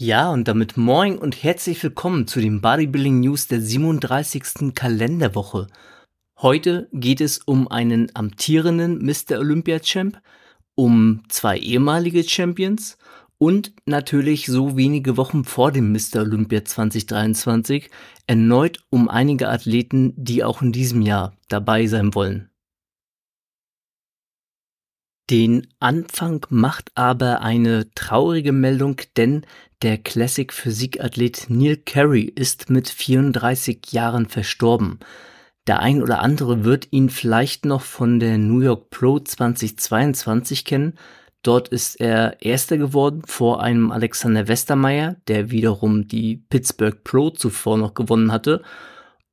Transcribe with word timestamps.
Ja, 0.00 0.30
und 0.30 0.46
damit 0.46 0.76
moin 0.76 1.18
und 1.18 1.42
herzlich 1.42 1.82
willkommen 1.82 2.28
zu 2.28 2.40
den 2.40 2.60
Bodybuilding 2.60 3.18
News 3.18 3.48
der 3.48 3.60
37. 3.60 4.72
Kalenderwoche. 4.72 5.66
Heute 6.40 6.88
geht 6.92 7.20
es 7.20 7.38
um 7.38 7.66
einen 7.66 8.08
amtierenden 8.14 9.04
Mr. 9.04 9.40
Olympia 9.40 9.80
Champ, 9.80 10.22
um 10.76 11.24
zwei 11.28 11.58
ehemalige 11.58 12.22
Champions 12.22 12.96
und 13.38 13.72
natürlich 13.86 14.46
so 14.46 14.76
wenige 14.76 15.16
Wochen 15.16 15.42
vor 15.42 15.72
dem 15.72 15.90
Mr. 15.90 16.20
Olympia 16.20 16.64
2023 16.64 17.90
erneut 18.28 18.78
um 18.90 19.08
einige 19.08 19.48
Athleten, 19.48 20.12
die 20.16 20.44
auch 20.44 20.62
in 20.62 20.70
diesem 20.70 21.02
Jahr 21.02 21.32
dabei 21.48 21.88
sein 21.88 22.14
wollen. 22.14 22.50
Den 25.30 25.66
Anfang 25.78 26.46
macht 26.48 26.90
aber 26.94 27.42
eine 27.42 27.92
traurige 27.94 28.52
Meldung, 28.52 28.96
denn 29.18 29.44
der 29.82 29.98
Classic 29.98 30.50
Physikathlet 30.50 31.46
Neil 31.50 31.76
Carey 31.76 32.22
ist 32.22 32.70
mit 32.70 32.88
34 32.88 33.80
Jahren 33.90 34.26
verstorben. 34.26 34.98
Der 35.66 35.80
ein 35.80 36.02
oder 36.02 36.20
andere 36.20 36.64
wird 36.64 36.88
ihn 36.92 37.10
vielleicht 37.10 37.66
noch 37.66 37.82
von 37.82 38.20
der 38.20 38.38
New 38.38 38.60
York 38.60 38.88
Pro 38.88 39.18
2022 39.18 40.64
kennen. 40.64 40.94
Dort 41.42 41.68
ist 41.68 42.00
er 42.00 42.40
Erster 42.40 42.78
geworden 42.78 43.22
vor 43.26 43.62
einem 43.62 43.92
Alexander 43.92 44.48
Westermeier, 44.48 45.16
der 45.28 45.50
wiederum 45.50 46.08
die 46.08 46.38
Pittsburgh 46.48 47.04
Pro 47.04 47.28
zuvor 47.28 47.76
noch 47.76 47.92
gewonnen 47.92 48.32
hatte 48.32 48.62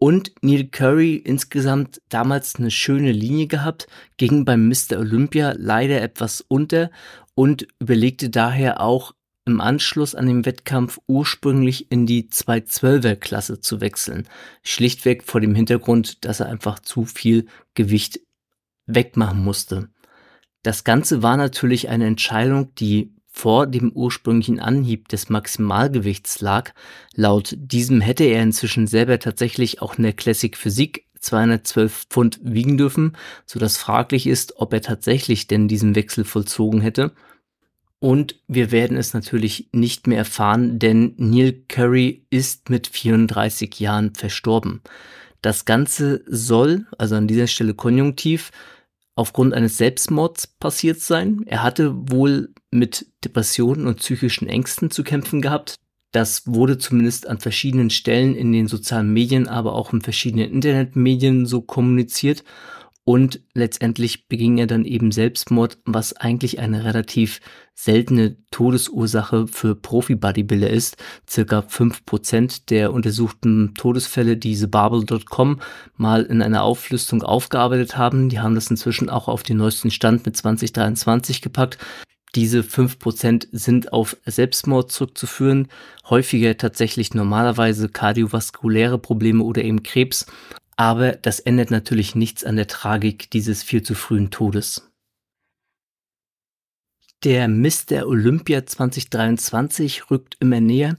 und 0.05 0.33
Neil 0.43 0.67
Curry 0.67 1.15
insgesamt 1.15 1.99
damals 2.09 2.57
eine 2.57 2.69
schöne 2.69 3.11
Linie 3.11 3.47
gehabt, 3.47 3.87
ging 4.17 4.45
beim 4.45 4.67
Mr. 4.67 4.99
Olympia 4.99 5.55
leider 5.57 5.99
etwas 5.99 6.45
unter 6.47 6.91
und 7.33 7.65
überlegte 7.79 8.29
daher 8.29 8.81
auch 8.81 9.15
im 9.45 9.59
Anschluss 9.59 10.13
an 10.13 10.27
den 10.27 10.45
Wettkampf 10.45 10.99
ursprünglich 11.07 11.91
in 11.91 12.05
die 12.05 12.29
212er 12.29 13.15
Klasse 13.15 13.61
zu 13.61 13.81
wechseln. 13.81 14.27
Schlichtweg 14.61 15.23
vor 15.23 15.41
dem 15.41 15.55
Hintergrund, 15.55 16.23
dass 16.23 16.39
er 16.39 16.49
einfach 16.49 16.77
zu 16.77 17.05
viel 17.05 17.47
Gewicht 17.73 18.19
wegmachen 18.85 19.43
musste. 19.43 19.89
Das 20.61 20.83
Ganze 20.83 21.23
war 21.23 21.35
natürlich 21.35 21.89
eine 21.89 22.05
Entscheidung, 22.05 22.75
die 22.75 23.11
vor 23.35 23.67
dem 23.67 23.91
ursprünglichen 23.91 24.61
Anhieb 24.61 25.09
des 25.09 25.27
Maximalgewichts 25.27 26.39
lag. 26.39 26.71
Laut 27.15 27.53
diesem 27.57 27.99
hätte 27.99 28.23
er 28.23 28.41
inzwischen 28.41 28.87
selber 28.87 29.19
tatsächlich 29.19 29.81
auch 29.81 29.97
in 29.97 30.03
der 30.03 30.13
Classic 30.13 30.55
Physik 30.55 31.05
212 31.19 32.05
Pfund 32.09 32.39
wiegen 32.43 32.77
dürfen, 32.77 33.17
so 33.45 33.59
dass 33.59 33.77
fraglich 33.77 34.25
ist, 34.25 34.57
ob 34.57 34.71
er 34.71 34.81
tatsächlich 34.81 35.47
denn 35.47 35.67
diesen 35.67 35.95
Wechsel 35.95 36.23
vollzogen 36.23 36.79
hätte. 36.79 37.11
Und 37.99 38.39
wir 38.47 38.71
werden 38.71 38.95
es 38.95 39.13
natürlich 39.13 39.67
nicht 39.73 40.07
mehr 40.07 40.19
erfahren, 40.19 40.79
denn 40.79 41.13
Neil 41.17 41.61
Curry 41.67 42.25
ist 42.29 42.69
mit 42.69 42.87
34 42.87 43.77
Jahren 43.81 44.15
verstorben. 44.15 44.81
Das 45.41 45.65
Ganze 45.65 46.23
soll, 46.25 46.85
also 46.97 47.15
an 47.15 47.27
dieser 47.27 47.47
Stelle 47.47 47.73
konjunktiv, 47.73 48.51
aufgrund 49.15 49.53
eines 49.53 49.77
Selbstmords 49.77 50.47
passiert 50.47 50.99
sein. 50.99 51.43
Er 51.45 51.63
hatte 51.63 51.93
wohl 52.09 52.53
mit 52.71 53.07
Depressionen 53.23 53.87
und 53.87 53.99
psychischen 53.99 54.47
Ängsten 54.47 54.91
zu 54.91 55.03
kämpfen 55.03 55.41
gehabt. 55.41 55.75
Das 56.11 56.43
wurde 56.45 56.77
zumindest 56.77 57.27
an 57.27 57.39
verschiedenen 57.39 57.89
Stellen 57.89 58.35
in 58.35 58.51
den 58.53 58.67
sozialen 58.67 59.11
Medien, 59.11 59.47
aber 59.47 59.73
auch 59.73 59.91
in 59.91 60.01
verschiedenen 60.01 60.49
Internetmedien 60.51 61.45
so 61.45 61.61
kommuniziert. 61.61 62.43
Und 63.07 63.41
letztendlich 63.53 64.27
beging 64.27 64.57
er 64.57 64.65
dann 64.65 64.83
eben 64.83 65.11
Selbstmord, 65.11 65.77
was 65.85 66.13
eigentlich 66.13 66.57
eine 66.57 66.83
relativ 66.83 67.39
seltene 67.75 68.37
Todesursache 68.49 69.45
für 69.47 69.75
Profi-Bodybuilder 69.75 70.71
ist. 70.71 70.97
Circa 71.29 71.61
fünf 71.61 72.03
Prozent 72.05 72.71
der 72.71 72.91
untersuchten 72.91 73.75
Todesfälle, 73.75 74.37
die 74.37 74.57
TheBubble.com 74.57 75.61
mal 75.95 76.23
in 76.23 76.41
einer 76.41 76.63
Auflistung 76.63 77.21
aufgearbeitet 77.21 77.95
haben, 77.95 78.29
die 78.29 78.39
haben 78.39 78.55
das 78.55 78.71
inzwischen 78.71 79.11
auch 79.11 79.27
auf 79.27 79.43
den 79.43 79.57
neuesten 79.57 79.91
Stand 79.91 80.25
mit 80.25 80.35
2023 80.35 81.43
gepackt. 81.43 81.77
Diese 82.33 82.63
fünf 82.63 82.97
Prozent 82.97 83.47
sind 83.51 83.93
auf 83.93 84.17
Selbstmord 84.25 84.91
zurückzuführen, 84.91 85.67
häufiger 86.09 86.57
tatsächlich 86.57 87.13
normalerweise 87.13 87.87
kardiovaskuläre 87.87 88.97
Probleme 88.97 89.43
oder 89.43 89.63
eben 89.63 89.83
Krebs. 89.83 90.25
Aber 90.77 91.13
das 91.13 91.39
ändert 91.39 91.71
natürlich 91.71 92.15
nichts 92.15 92.43
an 92.43 92.57
der 92.57 92.67
Tragik 92.67 93.29
dieses 93.31 93.63
viel 93.63 93.83
zu 93.83 93.95
frühen 93.95 94.29
Todes. 94.29 94.91
Der 97.23 97.47
Mr. 97.47 98.05
Olympia 98.05 98.65
2023 98.65 100.11
rückt 100.11 100.37
immer 100.39 100.59
näher 100.59 100.97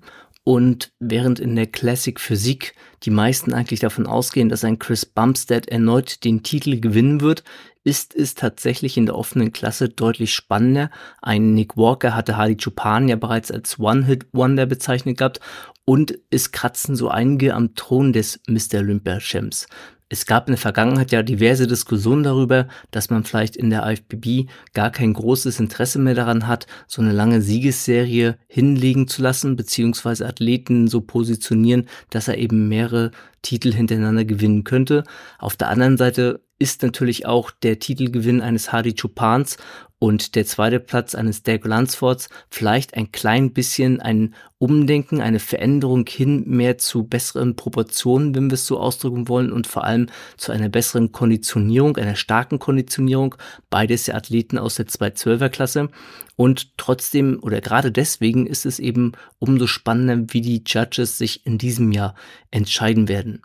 und 0.48 0.92
während 0.98 1.40
in 1.40 1.56
der 1.56 1.66
Classic 1.66 2.18
Physik 2.18 2.74
die 3.02 3.10
meisten 3.10 3.52
eigentlich 3.52 3.80
davon 3.80 4.06
ausgehen, 4.06 4.48
dass 4.48 4.64
ein 4.64 4.78
Chris 4.78 5.04
Bumstead 5.04 5.68
erneut 5.68 6.24
den 6.24 6.42
Titel 6.42 6.80
gewinnen 6.80 7.20
wird, 7.20 7.44
ist 7.82 8.14
es 8.14 8.34
tatsächlich 8.34 8.96
in 8.96 9.06
der 9.06 9.16
offenen 9.16 9.52
Klasse 9.52 9.88
deutlich 9.88 10.34
spannender. 10.34 10.90
Ein 11.20 11.54
Nick 11.54 11.76
Walker 11.76 12.14
hatte 12.14 12.36
Hardy 12.36 12.56
Chupan 12.56 13.08
ja 13.08 13.16
bereits 13.16 13.50
als 13.50 13.78
One-Hit-Wonder 13.78 14.66
bezeichnet 14.66 15.18
gehabt 15.18 15.40
und 15.86 16.18
es 16.30 16.52
kratzen 16.52 16.96
so 16.96 17.08
einige 17.08 17.54
am 17.54 17.74
Thron 17.74 18.12
des 18.12 18.40
Mr. 18.46 18.80
Olympia 18.80 19.18
Champs. 19.20 19.66
Es 20.08 20.26
gab 20.26 20.46
in 20.46 20.52
der 20.52 20.60
Vergangenheit 20.60 21.10
ja 21.10 21.22
diverse 21.22 21.66
Diskussionen 21.66 22.22
darüber, 22.22 22.68
dass 22.92 23.10
man 23.10 23.24
vielleicht 23.24 23.56
in 23.56 23.70
der 23.70 23.84
IFBB 23.84 24.48
gar 24.72 24.90
kein 24.90 25.12
großes 25.12 25.58
Interesse 25.58 25.98
mehr 25.98 26.14
daran 26.14 26.46
hat, 26.46 26.66
so 26.86 27.02
eine 27.02 27.12
lange 27.12 27.40
Siegesserie 27.40 28.36
hinlegen 28.46 29.08
zu 29.08 29.22
lassen, 29.22 29.56
beziehungsweise 29.56 30.26
Athleten 30.26 30.86
so 30.86 31.00
positionieren, 31.00 31.88
dass 32.10 32.28
er 32.28 32.38
eben 32.38 32.68
mehrere 32.68 33.10
Titel 33.42 33.72
hintereinander 33.72 34.24
gewinnen 34.24 34.62
könnte. 34.62 35.02
Auf 35.38 35.56
der 35.56 35.70
anderen 35.70 35.96
Seite 35.96 36.40
ist 36.58 36.82
natürlich 36.82 37.26
auch 37.26 37.50
der 37.50 37.78
Titelgewinn 37.80 38.40
eines 38.40 38.72
Hardy 38.72 38.94
Chopins 38.94 39.56
und 39.98 40.34
der 40.34 40.44
zweite 40.44 40.78
Platz 40.78 41.14
eines 41.14 41.42
Derek 41.42 41.64
Lansfords 41.64 42.28
vielleicht 42.50 42.94
ein 42.96 43.12
klein 43.12 43.52
bisschen 43.52 44.00
ein 44.00 44.34
Umdenken, 44.58 45.22
eine 45.22 45.38
Veränderung 45.38 46.06
hin 46.06 46.44
mehr 46.46 46.76
zu 46.76 47.04
besseren 47.04 47.56
Proportionen, 47.56 48.34
wenn 48.34 48.50
wir 48.50 48.54
es 48.54 48.66
so 48.66 48.78
ausdrücken 48.78 49.28
wollen 49.28 49.52
und 49.52 49.66
vor 49.66 49.84
allem 49.84 50.08
zu 50.36 50.52
einer 50.52 50.68
besseren 50.68 51.12
Konditionierung, 51.12 51.96
einer 51.96 52.16
starken 52.16 52.58
Konditionierung, 52.58 53.36
beides 53.70 54.06
ja 54.06 54.14
Athleten 54.14 54.58
aus 54.58 54.74
der 54.74 54.86
212er 54.86 55.48
Klasse 55.48 55.88
und 56.36 56.76
trotzdem 56.76 57.38
oder 57.42 57.62
gerade 57.62 57.90
deswegen 57.90 58.46
ist 58.46 58.66
es 58.66 58.78
eben 58.78 59.12
umso 59.38 59.66
spannender, 59.66 60.32
wie 60.34 60.42
die 60.42 60.62
Judges 60.66 61.16
sich 61.16 61.46
in 61.46 61.56
diesem 61.56 61.92
Jahr 61.92 62.14
entscheiden 62.50 63.08
werden. 63.08 63.42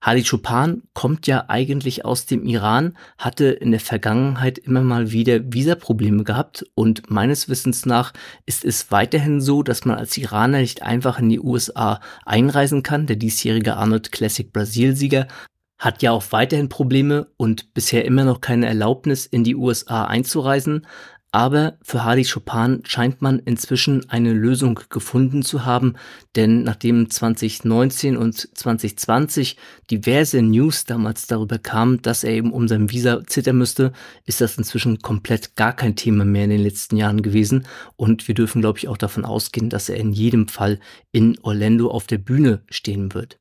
Hadi 0.00 0.22
Chopin 0.22 0.82
kommt 0.94 1.26
ja 1.26 1.46
eigentlich 1.48 2.04
aus 2.04 2.26
dem 2.26 2.44
Iran, 2.44 2.96
hatte 3.18 3.46
in 3.46 3.70
der 3.70 3.80
Vergangenheit 3.80 4.58
immer 4.58 4.82
mal 4.82 5.10
wieder 5.10 5.52
Visaprobleme 5.52 6.24
gehabt 6.24 6.64
und 6.74 7.10
meines 7.10 7.48
Wissens 7.48 7.86
nach 7.86 8.12
ist 8.44 8.64
es 8.64 8.90
weiterhin 8.90 9.40
so, 9.40 9.62
dass 9.62 9.84
man 9.84 9.98
als 9.98 10.16
Iraner 10.16 10.58
nicht 10.58 10.82
einfach 10.82 11.18
in 11.18 11.28
die 11.28 11.40
USA 11.40 12.00
einreisen 12.24 12.82
kann. 12.82 13.06
Der 13.06 13.16
diesjährige 13.16 13.76
Arnold 13.76 14.12
Classic 14.12 14.52
Brasil-Sieger 14.52 15.26
hat 15.78 16.02
ja 16.02 16.12
auch 16.12 16.24
weiterhin 16.30 16.68
Probleme 16.68 17.28
und 17.36 17.74
bisher 17.74 18.04
immer 18.04 18.24
noch 18.24 18.40
keine 18.40 18.66
Erlaubnis 18.66 19.26
in 19.26 19.44
die 19.44 19.56
USA 19.56 20.04
einzureisen. 20.04 20.86
Aber 21.36 21.76
für 21.82 22.02
Hardy 22.02 22.24
Chopin 22.24 22.80
scheint 22.86 23.20
man 23.20 23.40
inzwischen 23.40 24.08
eine 24.08 24.32
Lösung 24.32 24.80
gefunden 24.88 25.42
zu 25.42 25.66
haben, 25.66 25.96
denn 26.34 26.62
nachdem 26.62 27.10
2019 27.10 28.16
und 28.16 28.56
2020 28.56 29.58
diverse 29.90 30.40
News 30.40 30.86
damals 30.86 31.26
darüber 31.26 31.58
kamen, 31.58 32.00
dass 32.00 32.24
er 32.24 32.30
eben 32.30 32.54
um 32.54 32.68
sein 32.68 32.90
Visa 32.90 33.22
zittern 33.26 33.58
müsste, 33.58 33.92
ist 34.24 34.40
das 34.40 34.56
inzwischen 34.56 35.00
komplett 35.00 35.56
gar 35.56 35.76
kein 35.76 35.94
Thema 35.94 36.24
mehr 36.24 36.44
in 36.44 36.50
den 36.50 36.62
letzten 36.62 36.96
Jahren 36.96 37.20
gewesen. 37.20 37.66
Und 37.96 38.28
wir 38.28 38.34
dürfen, 38.34 38.62
glaube 38.62 38.78
ich, 38.78 38.88
auch 38.88 38.96
davon 38.96 39.26
ausgehen, 39.26 39.68
dass 39.68 39.90
er 39.90 39.98
in 39.98 40.14
jedem 40.14 40.48
Fall 40.48 40.80
in 41.12 41.38
Orlando 41.42 41.90
auf 41.90 42.06
der 42.06 42.16
Bühne 42.16 42.62
stehen 42.70 43.12
wird. 43.12 43.38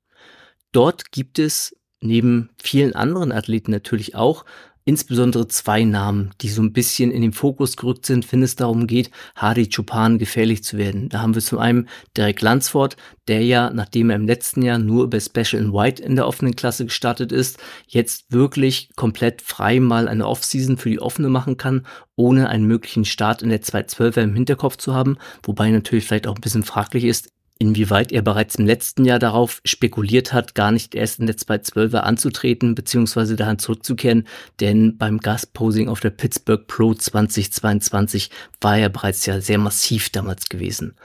Dort 0.73 1.13
gibt 1.13 1.39
es 1.39 1.73
neben 2.01 2.49
vielen 2.61 2.93
anderen 2.93 3.31
Athleten 3.31 3.71
natürlich 3.71 4.15
auch 4.15 4.43
insbesondere 4.85 5.47
zwei 5.47 5.83
Namen, 5.83 6.29
die 6.41 6.49
so 6.49 6.61
ein 6.61 6.71
bisschen 6.71 7.11
in 7.11 7.23
den 7.23 7.33
Fokus 7.33 7.75
gerückt 7.75 8.05
sind, 8.05 8.31
wenn 8.31 8.43
es 8.43 8.55
darum 8.55 8.85
geht, 8.85 9.09
Hardy 9.35 9.67
Chopin 9.67 10.19
gefährlich 10.19 10.63
zu 10.63 10.77
werden. 10.77 11.09
Da 11.09 11.21
haben 11.21 11.33
wir 11.33 11.41
zum 11.41 11.57
einen 11.57 11.89
Derek 12.15 12.39
Lansford, 12.41 12.95
der 13.27 13.43
ja, 13.43 13.71
nachdem 13.71 14.11
er 14.11 14.15
im 14.15 14.27
letzten 14.27 14.61
Jahr 14.61 14.77
nur 14.77 15.05
über 15.05 15.19
Special 15.19 15.61
in 15.61 15.73
White 15.73 16.03
in 16.03 16.15
der 16.15 16.27
offenen 16.27 16.55
Klasse 16.55 16.85
gestartet 16.85 17.31
ist, 17.31 17.57
jetzt 17.87 18.31
wirklich 18.31 18.91
komplett 18.95 19.41
frei 19.41 19.79
mal 19.79 20.07
eine 20.07 20.27
Offseason 20.27 20.77
für 20.77 20.91
die 20.91 21.01
offene 21.01 21.29
machen 21.29 21.57
kann, 21.57 21.87
ohne 22.15 22.47
einen 22.49 22.65
möglichen 22.65 23.05
Start 23.05 23.41
in 23.41 23.49
der 23.49 23.63
212er 23.63 24.21
im 24.21 24.35
Hinterkopf 24.35 24.77
zu 24.77 24.93
haben, 24.93 25.17
wobei 25.41 25.71
natürlich 25.71 26.05
vielleicht 26.05 26.27
auch 26.27 26.35
ein 26.35 26.41
bisschen 26.41 26.63
fraglich 26.63 27.05
ist, 27.05 27.31
inwieweit 27.57 28.11
er 28.11 28.21
bereits 28.21 28.55
im 28.55 28.65
letzten 28.65 29.05
Jahr 29.05 29.19
darauf 29.19 29.61
spekuliert 29.63 30.33
hat, 30.33 30.55
gar 30.55 30.71
nicht 30.71 30.93
erst 30.93 31.19
in 31.19 31.27
der 31.27 31.37
212er 31.37 31.99
anzutreten 31.99 32.75
bzw. 32.75 33.35
dahin 33.35 33.59
zurückzukehren, 33.59 34.27
denn 34.59 34.97
beim 34.97 35.19
Gastposing 35.19 35.87
auf 35.87 35.99
der 35.99 36.09
Pittsburgh 36.09 36.67
Pro 36.67 36.93
2022 36.93 38.29
war 38.61 38.77
er 38.77 38.89
bereits 38.89 39.25
ja 39.25 39.39
sehr 39.39 39.57
massiv 39.57 40.09
damals 40.09 40.49
gewesen. 40.49 40.95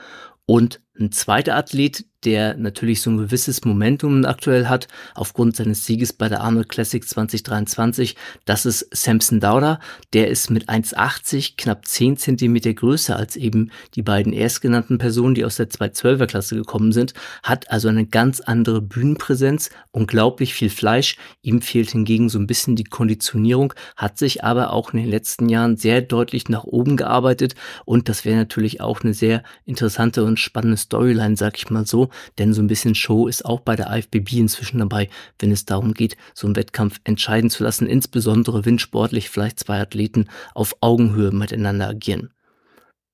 Und 0.45 0.81
Ein 0.99 1.11
zweiter 1.11 1.55
Athlet, 1.55 2.05
der 2.23 2.55
natürlich 2.55 3.01
so 3.01 3.09
ein 3.09 3.17
gewisses 3.17 3.65
Momentum 3.65 4.25
aktuell 4.25 4.67
hat, 4.67 4.87
aufgrund 5.15 5.55
seines 5.55 5.85
Sieges 5.85 6.13
bei 6.13 6.29
der 6.29 6.41
Arnold 6.41 6.69
Classic 6.69 7.07
2023. 7.07 8.15
Das 8.45 8.65
ist 8.65 8.87
Samson 8.91 9.39
Dauder. 9.39 9.79
Der 10.13 10.27
ist 10.27 10.49
mit 10.49 10.69
1,80 10.69 11.53
knapp 11.57 11.85
10 11.85 12.17
Zentimeter 12.17 12.73
größer 12.73 13.15
als 13.15 13.35
eben 13.35 13.71
die 13.95 14.03
beiden 14.03 14.33
erstgenannten 14.33 14.97
Personen, 14.97 15.35
die 15.35 15.45
aus 15.45 15.55
der 15.55 15.69
212er 15.69 16.27
Klasse 16.27 16.55
gekommen 16.55 16.91
sind, 16.91 17.13
hat 17.43 17.71
also 17.71 17.87
eine 17.87 18.05
ganz 18.05 18.39
andere 18.39 18.81
Bühnenpräsenz, 18.81 19.69
unglaublich 19.91 20.53
viel 20.53 20.69
Fleisch. 20.69 21.17
Ihm 21.41 21.61
fehlt 21.61 21.91
hingegen 21.91 22.29
so 22.29 22.39
ein 22.39 22.47
bisschen 22.47 22.75
die 22.75 22.83
Konditionierung, 22.83 23.73
hat 23.95 24.17
sich 24.17 24.43
aber 24.43 24.73
auch 24.73 24.93
in 24.93 24.99
den 24.99 25.09
letzten 25.09 25.49
Jahren 25.49 25.77
sehr 25.77 26.01
deutlich 26.01 26.49
nach 26.49 26.63
oben 26.63 26.97
gearbeitet 26.97 27.55
und 27.85 28.09
das 28.09 28.25
wäre 28.25 28.37
natürlich 28.37 28.81
auch 28.81 29.01
eine 29.01 29.13
sehr 29.13 29.43
interessante 29.65 30.23
und 30.23 30.39
spannende 30.39 30.77
Storyline, 30.77 31.35
sag 31.35 31.57
ich 31.57 31.69
mal 31.69 31.85
so, 31.85 32.10
denn 32.37 32.53
so 32.53 32.61
ein 32.61 32.67
bisschen 32.67 32.95
Show 32.95 33.27
ist 33.27 33.45
auch 33.45 33.59
bei 33.61 33.75
der 33.75 33.91
IFBB 33.91 34.33
inzwischen 34.33 34.79
dabei, 34.79 35.09
wenn 35.39 35.51
es 35.51 35.65
darum 35.65 35.93
geht, 35.93 36.17
so 36.33 36.47
einen 36.47 36.55
Wettkampf 36.55 36.99
entscheiden 37.03 37.49
zu 37.49 37.63
lassen, 37.63 37.87
insbesondere 37.87 38.65
wenn 38.65 38.79
sportlich 38.79 39.29
vielleicht 39.29 39.59
zwei 39.59 39.79
Athleten 39.79 40.27
auf 40.53 40.75
Augenhöhe 40.81 41.31
miteinander 41.31 41.89
agieren. 41.89 42.31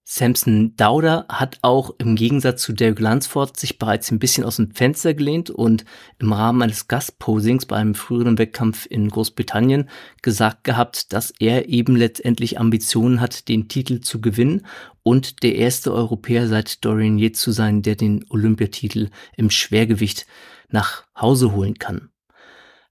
Samson 0.09 0.73
Dauder 0.77 1.25
hat 1.27 1.59
auch 1.63 1.93
im 1.97 2.15
Gegensatz 2.15 2.61
zu 2.61 2.71
Derek 2.71 3.01
Lansford 3.01 3.57
sich 3.57 3.77
bereits 3.77 4.09
ein 4.09 4.19
bisschen 4.19 4.45
aus 4.45 4.55
dem 4.55 4.71
Fenster 4.71 5.13
gelehnt 5.13 5.49
und 5.49 5.83
im 6.17 6.31
Rahmen 6.31 6.61
eines 6.61 6.87
Gastposings 6.87 7.65
bei 7.65 7.75
einem 7.75 7.93
früheren 7.93 8.37
Wettkampf 8.37 8.87
in 8.89 9.09
Großbritannien 9.09 9.89
gesagt 10.21 10.63
gehabt, 10.63 11.11
dass 11.11 11.33
er 11.39 11.67
eben 11.67 11.97
letztendlich 11.97 12.57
Ambitionen 12.57 13.19
hat, 13.19 13.49
den 13.49 13.67
Titel 13.67 13.99
zu 13.99 14.21
gewinnen 14.21 14.65
und 15.03 15.43
der 15.43 15.55
erste 15.55 15.91
Europäer 15.91 16.47
seit 16.47 16.85
Dorian 16.85 17.17
Yates 17.17 17.41
zu 17.41 17.51
sein, 17.51 17.81
der 17.81 17.97
den 17.97 18.23
Olympiatitel 18.29 19.09
im 19.35 19.49
Schwergewicht 19.49 20.25
nach 20.69 21.03
Hause 21.19 21.51
holen 21.51 21.79
kann. 21.79 22.11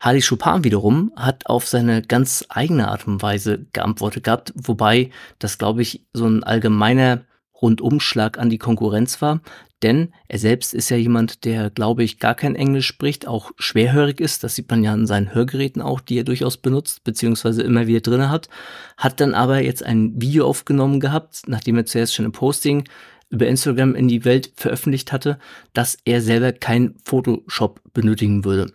Harley 0.00 0.20
Chopin 0.20 0.64
wiederum 0.64 1.12
hat 1.16 1.46
auf 1.46 1.66
seine 1.66 2.02
ganz 2.02 2.44
eigene 2.48 2.88
Art 2.88 3.06
und 3.06 3.22
Weise 3.22 3.66
geantwortet 3.72 4.24
gehabt, 4.24 4.52
wobei 4.56 5.10
das, 5.38 5.58
glaube 5.58 5.82
ich, 5.82 6.06
so 6.12 6.26
ein 6.26 6.44
allgemeiner 6.44 7.24
Rundumschlag 7.60 8.38
an 8.38 8.50
die 8.50 8.58
Konkurrenz 8.58 9.22
war, 9.22 9.40
denn 9.82 10.12
er 10.28 10.38
selbst 10.38 10.74
ist 10.74 10.88
ja 10.90 10.96
jemand, 10.96 11.44
der, 11.44 11.70
glaube 11.70 12.02
ich, 12.02 12.18
gar 12.18 12.34
kein 12.34 12.56
Englisch 12.56 12.86
spricht, 12.86 13.26
auch 13.26 13.50
schwerhörig 13.58 14.20
ist, 14.20 14.42
das 14.42 14.54
sieht 14.54 14.70
man 14.70 14.82
ja 14.82 14.92
an 14.92 15.06
seinen 15.06 15.34
Hörgeräten 15.34 15.82
auch, 15.82 16.00
die 16.00 16.18
er 16.18 16.24
durchaus 16.24 16.56
benutzt, 16.56 17.04
beziehungsweise 17.04 17.62
immer 17.62 17.86
wieder 17.86 18.00
drinne 18.00 18.30
hat, 18.30 18.48
hat 18.96 19.20
dann 19.20 19.34
aber 19.34 19.62
jetzt 19.62 19.82
ein 19.82 20.20
Video 20.20 20.46
aufgenommen 20.46 21.00
gehabt, 21.00 21.42
nachdem 21.46 21.76
er 21.76 21.86
zuerst 21.86 22.14
schon 22.14 22.24
ein 22.24 22.32
Posting 22.32 22.84
über 23.28 23.46
Instagram 23.46 23.94
in 23.94 24.08
die 24.08 24.24
Welt 24.24 24.52
veröffentlicht 24.56 25.12
hatte, 25.12 25.38
dass 25.72 25.98
er 26.04 26.22
selber 26.22 26.52
kein 26.52 26.94
Photoshop 27.04 27.80
benötigen 27.92 28.44
würde. 28.44 28.72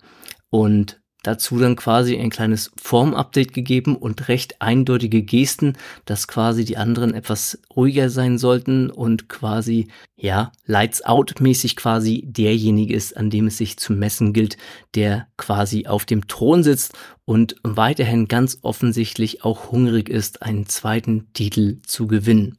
Und 0.50 1.01
dazu 1.24 1.60
dann 1.60 1.76
quasi 1.76 2.18
ein 2.18 2.30
kleines 2.30 2.72
Formupdate 2.76 3.54
gegeben 3.54 3.96
und 3.96 4.28
recht 4.28 4.62
eindeutige 4.62 5.22
Gesten, 5.24 5.74
dass 6.06 6.28
quasi 6.28 6.66
die 6.66 6.78
anderen 6.78 7.14
etwas 7.14 7.60
ruhiger 7.76 8.10
sein 8.10 8.38
sollten 8.38 8.90
und 8.90 9.30
quasi, 9.30 9.88
ja, 10.16 10.52
lights 10.66 11.04
out 11.04 11.40
mäßig 11.40 11.76
quasi 11.76 12.24
derjenige 12.28 12.96
ist, 12.96 13.16
an 13.18 13.30
dem 13.30 13.48
es 13.48 13.58
sich 13.58 13.78
zu 13.78 13.94
messen 13.94 14.34
gilt, 14.34 14.58
der 14.96 15.28
quasi 15.38 15.88
auf 15.88 16.06
dem 16.06 16.28
Thron 16.28 16.64
sitzt 16.64 16.94
und 17.26 17.56
weiterhin 17.64 18.28
ganz 18.28 18.58
offensichtlich 18.62 19.44
auch 19.44 19.72
hungrig 19.72 20.10
ist, 20.10 20.42
einen 20.42 20.68
zweiten 20.68 21.32
Titel 21.34 21.80
zu 21.86 22.08
gewinnen. 22.08 22.58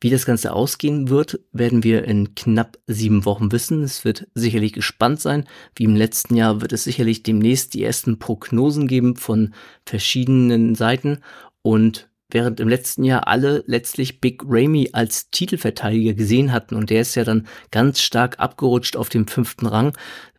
Wie 0.00 0.10
das 0.10 0.26
Ganze 0.26 0.52
ausgehen 0.52 1.08
wird, 1.08 1.40
werden 1.52 1.82
wir 1.82 2.04
in 2.04 2.36
knapp 2.36 2.78
sieben 2.86 3.24
Wochen 3.24 3.50
wissen. 3.50 3.82
Es 3.82 4.04
wird 4.04 4.28
sicherlich 4.34 4.72
gespannt 4.72 5.20
sein. 5.20 5.44
Wie 5.74 5.84
im 5.84 5.96
letzten 5.96 6.36
Jahr 6.36 6.60
wird 6.60 6.72
es 6.72 6.84
sicherlich 6.84 7.24
demnächst 7.24 7.74
die 7.74 7.82
ersten 7.82 8.20
Prognosen 8.20 8.86
geben 8.86 9.16
von 9.16 9.54
verschiedenen 9.84 10.76
Seiten. 10.76 11.18
Und 11.62 12.08
während 12.30 12.60
im 12.60 12.68
letzten 12.68 13.02
Jahr 13.02 13.26
alle 13.26 13.64
letztlich 13.66 14.20
Big 14.20 14.42
Ramy 14.46 14.90
als 14.92 15.30
Titelverteidiger 15.30 16.14
gesehen 16.14 16.52
hatten 16.52 16.74
und 16.74 16.90
der 16.90 17.00
ist 17.00 17.14
ja 17.14 17.24
dann 17.24 17.46
ganz 17.70 18.00
stark 18.00 18.38
abgerutscht 18.38 18.96
auf 18.96 19.08
dem 19.08 19.26
fünften 19.26 19.66
Rang, 19.66 19.96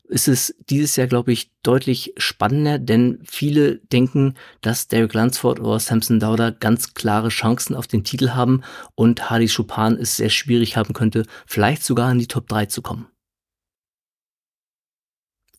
ist 0.10 0.28
es 0.28 0.56
dieses 0.70 0.96
Jahr, 0.96 1.08
glaube 1.08 1.32
ich, 1.32 1.52
deutlich 1.62 2.14
spannender, 2.18 2.80
denn 2.80 3.20
viele 3.24 3.78
denken, 3.78 4.34
dass 4.62 4.88
Derek 4.88 5.14
Lansford 5.14 5.60
oder 5.60 5.80
Samson 5.80 6.20
Dauder 6.20 6.52
ganz 6.52 6.96
klare 6.96 7.30
Chancen 7.30 7.76
auf 7.76 7.86
den 7.88 8.04
Titel 8.04 8.32
haben 8.32 8.64
und 8.96 9.30
Hardy 9.30 9.48
Chopin 9.48 9.98
es 10.02 10.18
sehr 10.18 10.30
schwierig 10.30 10.78
haben 10.78 10.94
könnte, 10.94 11.26
vielleicht 11.46 11.84
sogar 11.84 12.12
in 12.12 12.20
die 12.20 12.28
Top 12.28 12.48
3 12.48 12.66
zu 12.66 12.82
kommen. 12.82 13.08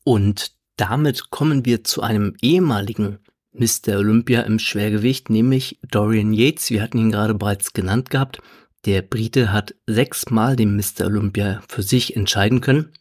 Und 0.03 0.53
damit 0.77 1.31
kommen 1.31 1.65
wir 1.65 1.85
zu 1.85 2.03
einem 2.03 2.35
ehemaligen 2.43 3.19
Mr. 3.53 3.99
Olympia 3.99 4.43
im 4.43 4.59
Schwergewicht, 4.59 5.31
nämlich 5.31 5.79
Dorian 5.89 6.33
Yates. 6.33 6.71
Wir 6.71 6.83
hatten 6.83 6.99
ihn 6.99 7.13
gerade 7.13 7.35
bereits 7.35 7.73
genannt 7.73 8.11
gehabt. 8.11 8.41
Der 8.87 9.03
Brite 9.03 9.53
hat 9.53 9.75
sechsmal 9.87 10.57
den 10.57 10.75
Mr. 10.75 11.07
Olympia 11.07 11.63
für 11.69 11.83
sich 11.83 12.17
entscheiden 12.17 12.61
können 12.61 12.93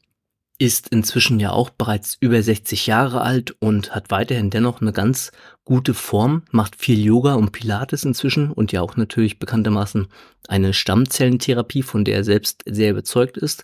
ist 0.60 0.90
inzwischen 0.90 1.40
ja 1.40 1.52
auch 1.52 1.70
bereits 1.70 2.18
über 2.20 2.44
60 2.44 2.86
Jahre 2.86 3.22
alt 3.22 3.56
und 3.60 3.96
hat 3.96 4.12
weiterhin 4.12 4.50
dennoch 4.50 4.82
eine 4.82 4.92
ganz 4.92 5.32
gute 5.64 5.94
Form, 5.94 6.44
macht 6.52 6.76
viel 6.76 7.00
Yoga 7.00 7.36
und 7.36 7.54
Pilates 7.54 8.04
inzwischen 8.04 8.52
und 8.52 8.72
ja 8.72 8.82
auch 8.82 8.98
natürlich 8.98 9.40
bekanntermaßen 9.40 10.08
eine 10.48 10.74
Stammzellentherapie, 10.74 11.82
von 11.82 12.04
der 12.04 12.18
er 12.18 12.24
selbst 12.26 12.64
sehr 12.66 12.92
überzeugt 12.92 13.38
ist 13.38 13.64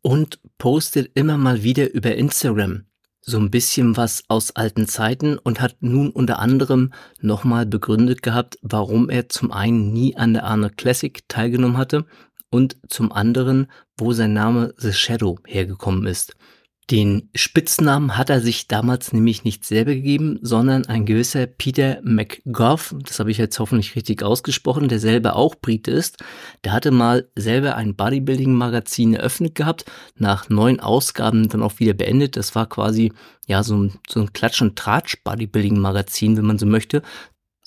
und 0.00 0.38
postet 0.56 1.10
immer 1.14 1.36
mal 1.36 1.64
wieder 1.64 1.92
über 1.92 2.14
Instagram 2.14 2.84
so 3.28 3.38
ein 3.38 3.50
bisschen 3.50 3.96
was 3.96 4.24
aus 4.28 4.56
alten 4.56 4.86
Zeiten 4.86 5.38
und 5.38 5.60
hat 5.60 5.76
nun 5.80 6.10
unter 6.10 6.38
anderem 6.38 6.92
nochmal 7.20 7.66
begründet 7.66 8.22
gehabt, 8.22 8.58
warum 8.62 9.10
er 9.10 9.28
zum 9.28 9.52
einen 9.52 9.92
nie 9.92 10.16
an 10.16 10.32
der 10.32 10.44
Arnold 10.44 10.78
Classic 10.78 11.20
teilgenommen 11.28 11.76
hatte 11.76 12.06
und 12.50 12.76
zum 12.88 13.12
anderen, 13.12 13.70
wo 13.98 14.12
sein 14.12 14.32
Name 14.32 14.74
The 14.76 14.92
Shadow 14.92 15.38
hergekommen 15.46 16.06
ist. 16.06 16.36
Den 16.90 17.28
Spitznamen 17.34 18.16
hat 18.16 18.30
er 18.30 18.40
sich 18.40 18.66
damals 18.66 19.12
nämlich 19.12 19.44
nicht 19.44 19.66
selber 19.66 19.94
gegeben, 19.94 20.38
sondern 20.40 20.86
ein 20.86 21.04
gewisser 21.04 21.46
Peter 21.46 21.98
McGough, 22.02 22.94
das 23.04 23.18
habe 23.18 23.30
ich 23.30 23.36
jetzt 23.36 23.58
hoffentlich 23.58 23.94
richtig 23.94 24.22
ausgesprochen, 24.22 24.88
der 24.88 24.98
selber 24.98 25.36
auch 25.36 25.54
Brite 25.54 25.90
ist. 25.90 26.16
Der 26.64 26.72
hatte 26.72 26.90
mal 26.90 27.28
selber 27.36 27.76
ein 27.76 27.94
Bodybuilding-Magazin 27.94 29.12
eröffnet 29.12 29.54
gehabt, 29.54 29.84
nach 30.16 30.48
neun 30.48 30.80
Ausgaben 30.80 31.50
dann 31.50 31.62
auch 31.62 31.78
wieder 31.78 31.92
beendet. 31.92 32.38
Das 32.38 32.54
war 32.54 32.66
quasi 32.66 33.12
ja 33.46 33.62
so 33.62 33.76
ein, 33.76 33.92
so 34.08 34.20
ein 34.20 34.32
Klatsch- 34.32 34.62
und 34.62 34.76
Tratsch-Bodybuilding-Magazin, 34.76 36.38
wenn 36.38 36.46
man 36.46 36.58
so 36.58 36.64
möchte 36.64 37.02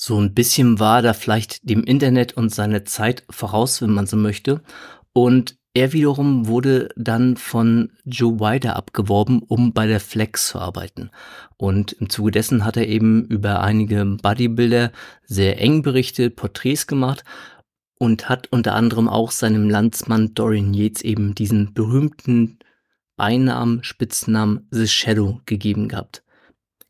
so 0.03 0.19
ein 0.19 0.33
bisschen 0.33 0.79
war 0.79 1.03
da 1.03 1.13
vielleicht 1.13 1.69
dem 1.69 1.83
Internet 1.83 2.33
und 2.33 2.49
seine 2.49 2.85
Zeit 2.85 3.23
voraus, 3.29 3.83
wenn 3.83 3.91
man 3.91 4.07
so 4.07 4.17
möchte. 4.17 4.63
Und 5.13 5.59
er 5.75 5.93
wiederum 5.93 6.47
wurde 6.47 6.89
dann 6.95 7.37
von 7.37 7.91
Joe 8.03 8.39
Wider 8.39 8.77
abgeworben, 8.77 9.43
um 9.43 9.73
bei 9.73 9.85
der 9.85 9.99
Flex 9.99 10.47
zu 10.47 10.57
arbeiten. 10.57 11.11
Und 11.55 11.91
im 11.91 12.09
Zuge 12.09 12.31
dessen 12.31 12.65
hat 12.65 12.77
er 12.77 12.87
eben 12.87 13.25
über 13.25 13.61
einige 13.61 14.03
Bodybuilder 14.03 14.91
sehr 15.23 15.61
eng 15.61 15.83
berichtet, 15.83 16.35
Porträts 16.35 16.87
gemacht 16.87 17.23
und 17.99 18.27
hat 18.27 18.47
unter 18.51 18.73
anderem 18.73 19.07
auch 19.07 19.29
seinem 19.29 19.69
Landsmann 19.69 20.33
Dorian 20.33 20.73
Yates 20.73 21.03
eben 21.03 21.35
diesen 21.35 21.75
berühmten 21.75 22.57
Beinamen, 23.17 23.83
Spitznamen 23.83 24.67
The 24.71 24.87
Shadow 24.87 25.41
gegeben 25.45 25.89
gehabt. 25.89 26.23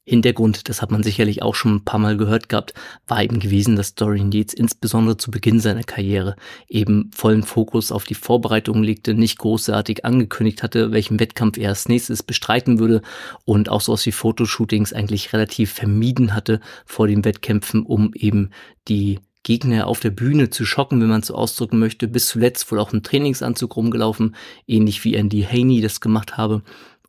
Hintergrund, 0.03 0.67
das 0.67 0.81
hat 0.81 0.89
man 0.89 1.03
sicherlich 1.03 1.43
auch 1.43 1.53
schon 1.53 1.75
ein 1.75 1.85
paar 1.85 1.99
Mal 1.99 2.17
gehört 2.17 2.49
gehabt, 2.49 2.73
war 3.07 3.23
eben 3.23 3.39
gewesen, 3.39 3.75
dass 3.75 3.93
Dorian 3.93 4.31
Yates 4.31 4.55
insbesondere 4.55 5.17
zu 5.17 5.29
Beginn 5.29 5.59
seiner 5.59 5.83
Karriere 5.83 6.35
eben 6.67 7.11
vollen 7.13 7.43
Fokus 7.43 7.91
auf 7.91 8.05
die 8.05 8.15
Vorbereitung 8.15 8.81
legte, 8.81 9.13
nicht 9.13 9.37
großartig 9.37 10.03
angekündigt 10.03 10.63
hatte, 10.63 10.91
welchen 10.91 11.19
Wettkampf 11.19 11.57
er 11.57 11.69
als 11.69 11.87
nächstes 11.87 12.23
bestreiten 12.23 12.79
würde 12.79 13.03
und 13.45 13.69
auch 13.69 13.81
so 13.81 13.93
aus 13.93 14.05
wie 14.07 14.11
Fotoshootings 14.11 14.91
eigentlich 14.91 15.33
relativ 15.33 15.71
vermieden 15.71 16.33
hatte 16.33 16.61
vor 16.85 17.07
den 17.07 17.23
Wettkämpfen, 17.23 17.83
um 17.83 18.11
eben 18.15 18.49
die 18.87 19.19
Gegner 19.43 19.87
auf 19.87 19.99
der 19.99 20.11
Bühne 20.11 20.49
zu 20.49 20.65
schocken, 20.65 21.01
wenn 21.01 21.09
man 21.09 21.21
es 21.21 21.27
so 21.27 21.35
ausdrücken 21.35 21.79
möchte. 21.79 22.07
Bis 22.07 22.27
zuletzt 22.27 22.71
wohl 22.71 22.79
auch 22.79 22.93
im 22.93 23.03
Trainingsanzug 23.03 23.75
rumgelaufen, 23.75 24.35
ähnlich 24.67 25.03
wie 25.03 25.15
Andy 25.15 25.41
Haney 25.43 25.81
das 25.81 25.99
gemacht 25.99 26.37
habe. 26.37 26.61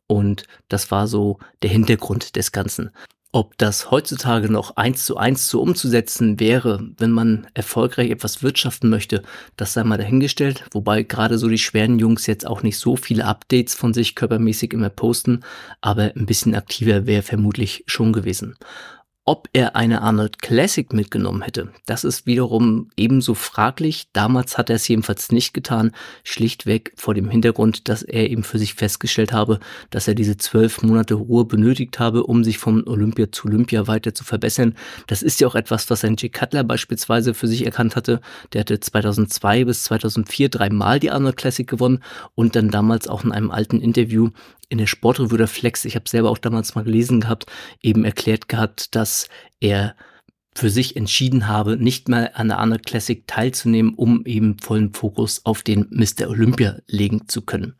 Und 0.07 0.45
das 0.69 0.91
war 0.91 1.07
so 1.07 1.39
der 1.61 1.69
Hintergrund 1.69 2.35
des 2.35 2.51
Ganzen. 2.51 2.91
Ob 3.35 3.57
das 3.57 3.89
heutzutage 3.89 4.47
noch 4.47 4.77
eins 4.77 5.07
zu 5.07 5.17
eins 5.17 5.49
so 5.49 5.59
umzusetzen 5.59 6.39
wäre, 6.39 6.87
wenn 6.99 7.09
man 7.09 7.47
erfolgreich 7.55 8.11
etwas 8.11 8.43
wirtschaften 8.43 8.89
möchte, 8.89 9.23
das 9.57 9.73
sei 9.73 9.83
mal 9.83 9.97
dahingestellt. 9.97 10.65
Wobei 10.71 11.01
gerade 11.01 11.39
so 11.39 11.47
die 11.47 11.57
schweren 11.57 11.97
Jungs 11.97 12.27
jetzt 12.27 12.45
auch 12.45 12.61
nicht 12.61 12.77
so 12.77 12.95
viele 12.95 13.25
Updates 13.25 13.73
von 13.73 13.91
sich 13.91 14.13
körpermäßig 14.13 14.73
immer 14.73 14.91
posten, 14.91 15.39
aber 15.81 16.11
ein 16.15 16.27
bisschen 16.27 16.53
aktiver 16.53 17.07
wäre 17.07 17.23
vermutlich 17.23 17.83
schon 17.87 18.13
gewesen. 18.13 18.55
Ob 19.25 19.47
er 19.53 19.77
eine 19.77 20.01
Arnold 20.01 20.41
Classic 20.41 20.91
mitgenommen 20.91 21.43
hätte, 21.43 21.71
das 21.85 22.03
ist 22.03 22.25
wiederum 22.25 22.89
ebenso 22.97 23.35
fraglich. 23.35 24.09
Damals 24.11 24.57
hat 24.57 24.69
er 24.69 24.75
es 24.75 24.85
jedenfalls 24.89 25.31
nicht 25.31 25.53
getan, 25.53 25.91
schlichtweg 26.25 26.91
vor 26.97 27.13
dem 27.13 27.29
Hintergrund, 27.29 27.87
dass 27.87 28.03
er 28.03 28.29
eben 28.29 28.43
für 28.43 28.59
sich 28.59 28.73
festgestellt 28.73 29.31
habe, 29.31 29.61
dass 29.91 30.09
er 30.09 30.15
diese 30.15 30.35
zwölf 30.35 30.81
Monate 30.81 31.13
Ruhe 31.13 31.45
benötigt 31.45 31.99
habe, 31.99 32.25
um 32.25 32.43
sich 32.43 32.57
von 32.57 32.85
Olympia 32.85 33.31
zu 33.31 33.47
Olympia 33.47 33.87
weiter 33.87 34.13
zu 34.13 34.25
verbessern. 34.25 34.75
Das 35.07 35.23
ist 35.23 35.39
ja 35.39 35.47
auch 35.47 35.55
etwas, 35.55 35.89
was 35.89 36.03
ein 36.03 36.17
Jay 36.17 36.27
Cutler 36.27 36.65
beispielsweise 36.65 37.33
für 37.33 37.47
sich 37.47 37.63
erkannt 37.63 37.95
hatte. 37.95 38.19
Der 38.51 38.59
hatte 38.59 38.81
2002 38.81 39.63
bis 39.63 39.83
2004 39.83 40.49
dreimal 40.49 40.99
die 40.99 41.11
Arnold 41.11 41.37
Classic 41.37 41.65
gewonnen 41.65 42.03
und 42.35 42.57
dann 42.57 42.71
damals 42.71 43.07
auch 43.07 43.23
in 43.23 43.31
einem 43.31 43.51
alten 43.51 43.79
Interview 43.79 44.31
in 44.69 44.77
der 44.77 44.87
Sportrevue 44.87 45.37
der 45.37 45.47
Flex, 45.47 45.85
ich 45.85 45.95
habe 45.95 46.09
selber 46.09 46.29
auch 46.29 46.37
damals 46.37 46.75
mal 46.75 46.83
gelesen 46.83 47.21
gehabt, 47.21 47.45
eben 47.81 48.05
erklärt 48.05 48.47
gehabt, 48.47 48.95
dass 48.95 49.27
er 49.59 49.95
für 50.55 50.69
sich 50.69 50.95
entschieden 50.95 51.47
habe, 51.47 51.77
nicht 51.77 52.09
mehr 52.09 52.37
an 52.37 52.47
der 52.47 52.59
Arnold 52.59 52.85
Classic 52.85 53.25
teilzunehmen, 53.25 53.95
um 53.95 54.25
eben 54.25 54.59
vollen 54.59 54.93
Fokus 54.93 55.45
auf 55.45 55.63
den 55.63 55.87
Mr. 55.89 56.29
Olympia 56.29 56.77
legen 56.87 57.27
zu 57.27 57.41
können 57.41 57.75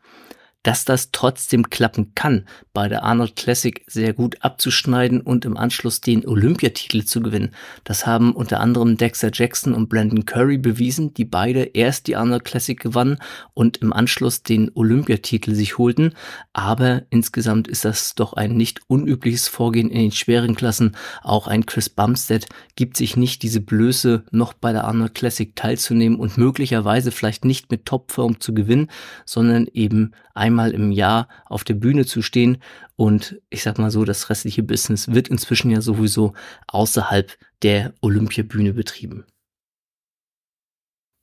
dass 0.64 0.84
das 0.84 1.12
trotzdem 1.12 1.70
klappen 1.70 2.12
kann, 2.16 2.46
bei 2.72 2.88
der 2.88 3.04
Arnold 3.04 3.36
Classic 3.36 3.84
sehr 3.86 4.12
gut 4.12 4.38
abzuschneiden 4.40 5.20
und 5.20 5.44
im 5.44 5.56
Anschluss 5.56 6.00
den 6.00 6.26
Olympiatitel 6.26 7.04
zu 7.04 7.20
gewinnen. 7.20 7.52
Das 7.84 8.06
haben 8.06 8.34
unter 8.34 8.58
anderem 8.58 8.96
Dexter 8.96 9.30
Jackson 9.32 9.74
und 9.74 9.88
Brandon 9.88 10.24
Curry 10.24 10.58
bewiesen, 10.58 11.14
die 11.14 11.26
beide 11.26 11.62
erst 11.62 12.08
die 12.08 12.16
Arnold 12.16 12.44
Classic 12.44 12.80
gewannen 12.80 13.18
und 13.52 13.76
im 13.76 13.92
Anschluss 13.92 14.42
den 14.42 14.70
Olympiatitel 14.74 15.54
sich 15.54 15.78
holten. 15.78 16.14
Aber 16.54 17.02
insgesamt 17.10 17.68
ist 17.68 17.84
das 17.84 18.14
doch 18.14 18.32
ein 18.32 18.56
nicht 18.56 18.80
unübliches 18.88 19.48
Vorgehen 19.48 19.90
in 19.90 20.00
den 20.00 20.12
schweren 20.12 20.54
Klassen. 20.54 20.96
Auch 21.22 21.46
ein 21.46 21.66
Chris 21.66 21.90
Bumstead 21.90 22.46
gibt 22.74 22.96
sich 22.96 23.16
nicht 23.16 23.42
diese 23.42 23.60
Blöße, 23.60 24.24
noch 24.30 24.54
bei 24.54 24.72
der 24.72 24.84
Arnold 24.84 25.14
Classic 25.14 25.54
teilzunehmen 25.54 26.18
und 26.18 26.38
möglicherweise 26.38 27.12
vielleicht 27.12 27.44
nicht 27.44 27.70
mit 27.70 27.84
Topform 27.84 28.40
zu 28.40 28.54
gewinnen, 28.54 28.90
sondern 29.26 29.66
eben 29.72 30.12
einmal 30.32 30.53
einmal 30.54 30.70
im 30.70 30.92
Jahr 30.92 31.28
auf 31.46 31.64
der 31.64 31.74
Bühne 31.74 32.06
zu 32.06 32.22
stehen. 32.22 32.58
Und 32.96 33.40
ich 33.50 33.62
sag 33.62 33.78
mal 33.78 33.90
so, 33.90 34.04
das 34.04 34.30
restliche 34.30 34.62
Business 34.62 35.08
wird 35.08 35.28
inzwischen 35.28 35.70
ja 35.70 35.80
sowieso 35.80 36.32
außerhalb 36.68 37.36
der 37.62 37.92
Olympiabühne 38.00 38.72
betrieben. 38.72 39.24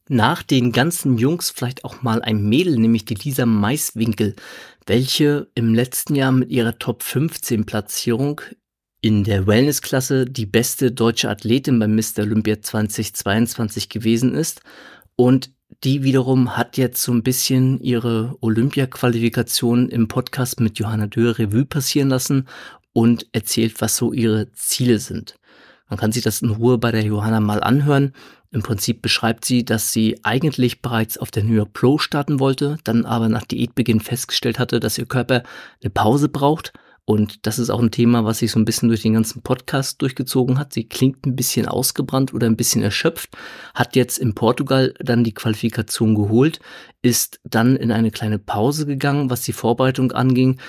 Nach 0.10 0.44
den 0.44 0.74
ganzen 0.74 1.18
Jungs 1.18 1.50
vielleicht 1.50 1.86
auch 1.86 2.02
mal 2.02 2.22
ein 2.22 2.50
Mädel, 2.50 2.78
nämlich 2.78 3.06
die 3.06 3.16
Lisa 3.16 3.46
Maiswinkel, 3.46 4.36
welche 4.86 5.48
im 5.56 5.74
letzten 5.74 6.16
Jahr 6.16 6.34
mit 6.34 6.50
ihrer 6.50 6.78
Top 6.78 7.04
15 7.04 7.66
Platzierung 7.66 8.42
in 9.00 9.24
der 9.24 9.48
Wellnessklasse 9.48 10.26
die 10.26 10.46
beste 10.46 10.92
deutsche 10.92 11.30
Athletin 11.30 11.80
beim 11.80 11.96
Mr. 11.96 12.20
Olympia 12.24 12.62
2022 12.62 13.88
gewesen 13.88 14.36
ist 14.36 14.62
und 15.16 15.52
die 15.84 16.04
wiederum 16.04 16.58
hat 16.58 16.78
jetzt 16.78 17.02
so 17.02 17.12
ein 17.12 17.24
bisschen 17.24 17.80
ihre 17.80 18.38
Olympia-Qualifikation 18.42 19.90
im 19.90 20.08
Podcast 20.08 20.60
mit 20.60 20.80
Johanna 20.80 21.08
Dürr 21.08 21.40
Revue 21.40 21.66
passieren 21.66 22.10
lassen 22.10 22.48
und 22.94 23.28
erzählt, 23.32 23.82
was 23.82 23.98
so 23.98 24.14
ihre 24.14 24.52
Ziele 24.52 25.00
sind. 25.00 25.36
Man 25.90 25.98
kann 26.00 26.12
sich 26.12 26.24
das 26.24 26.42
in 26.42 26.52
Ruhe 26.52 26.78
bei 26.78 26.92
der 26.92 27.04
Johanna 27.04 27.40
mal 27.40 27.62
anhören. 27.62 28.14
Im 28.52 28.64
Prinzip 28.64 29.02
beschreibt 29.02 29.46
sie, 29.46 29.66
dass 29.66 29.92
sie 29.92 30.20
eigentlich 30.24 30.82
bereits 30.82 31.18
auf 31.18 31.32
der 31.32 31.44
New 31.44 31.54
York 31.54 31.74
Pro 31.74 31.98
starten 31.98 32.40
wollte, 32.40 32.78
dann 32.84 33.06
aber 33.06 33.30
nach 33.30 33.46
Diätbeginn 33.46 34.02
festgestellt 34.02 34.60
hatte, 34.60 34.80
dass 34.80 34.98
ihr 34.98 35.06
Körper 35.06 35.44
eine 35.82 35.90
Pause 35.90 36.30
braucht 36.30 36.74
und 37.06 37.46
das 37.48 37.60
ist 37.60 37.70
auch 37.70 37.82
ein 37.82 37.92
Thema, 37.92 38.26
was 38.26 38.40
sich 38.40 38.52
so 38.52 38.60
ein 38.60 38.66
bisschen 38.66 38.90
durch 38.90 39.02
den 39.02 39.14
ganzen 39.14 39.42
Podcast 39.42 40.02
durchgezogen 40.02 40.60
hat. 40.60 40.72
Sie 40.72 40.88
klingt 40.88 41.26
ein 41.26 41.36
bisschen 41.36 41.68
ausgebrannt 41.68 42.34
oder 42.34 42.48
ein 42.48 42.56
bisschen 42.56 42.84
erschöpft, 42.84 43.36
hat 43.74 43.96
jetzt 43.96 44.18
in 44.18 44.36
Portugal 44.36 44.94
dann 45.00 45.24
die 45.24 45.34
Qualifikation 45.34 46.16
geholt, 46.16 46.60
ist 47.02 47.40
dann 47.44 47.76
in 47.76 47.92
eine 47.92 48.12
kleine 48.12 48.40
Pause 48.40 48.86
gegangen, 48.86 49.30
was 49.30 49.42
die 49.42 49.54
Vorbereitung 49.54 50.12
anging, 50.12 50.60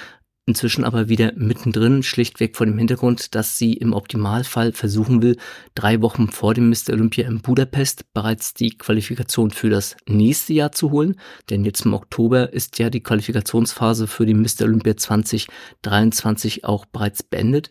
inzwischen 0.52 0.84
aber 0.84 1.08
wieder 1.08 1.32
mittendrin, 1.34 2.02
schlichtweg 2.02 2.58
vor 2.58 2.66
dem 2.66 2.76
Hintergrund, 2.76 3.34
dass 3.34 3.56
sie 3.56 3.72
im 3.72 3.94
Optimalfall 3.94 4.72
versuchen 4.72 5.22
will, 5.22 5.38
drei 5.74 6.02
Wochen 6.02 6.28
vor 6.28 6.52
dem 6.52 6.68
Mr. 6.68 6.90
Olympia 6.92 7.26
in 7.26 7.40
Budapest 7.40 8.12
bereits 8.12 8.52
die 8.52 8.76
Qualifikation 8.76 9.50
für 9.50 9.70
das 9.70 9.96
nächste 10.06 10.52
Jahr 10.52 10.70
zu 10.70 10.90
holen. 10.90 11.18
Denn 11.48 11.64
jetzt 11.64 11.86
im 11.86 11.94
Oktober 11.94 12.52
ist 12.52 12.78
ja 12.78 12.90
die 12.90 13.02
Qualifikationsphase 13.02 14.06
für 14.06 14.26
die 14.26 14.34
Mr. 14.34 14.64
Olympia 14.64 14.94
2023 14.94 16.66
auch 16.66 16.84
bereits 16.84 17.22
beendet. 17.22 17.70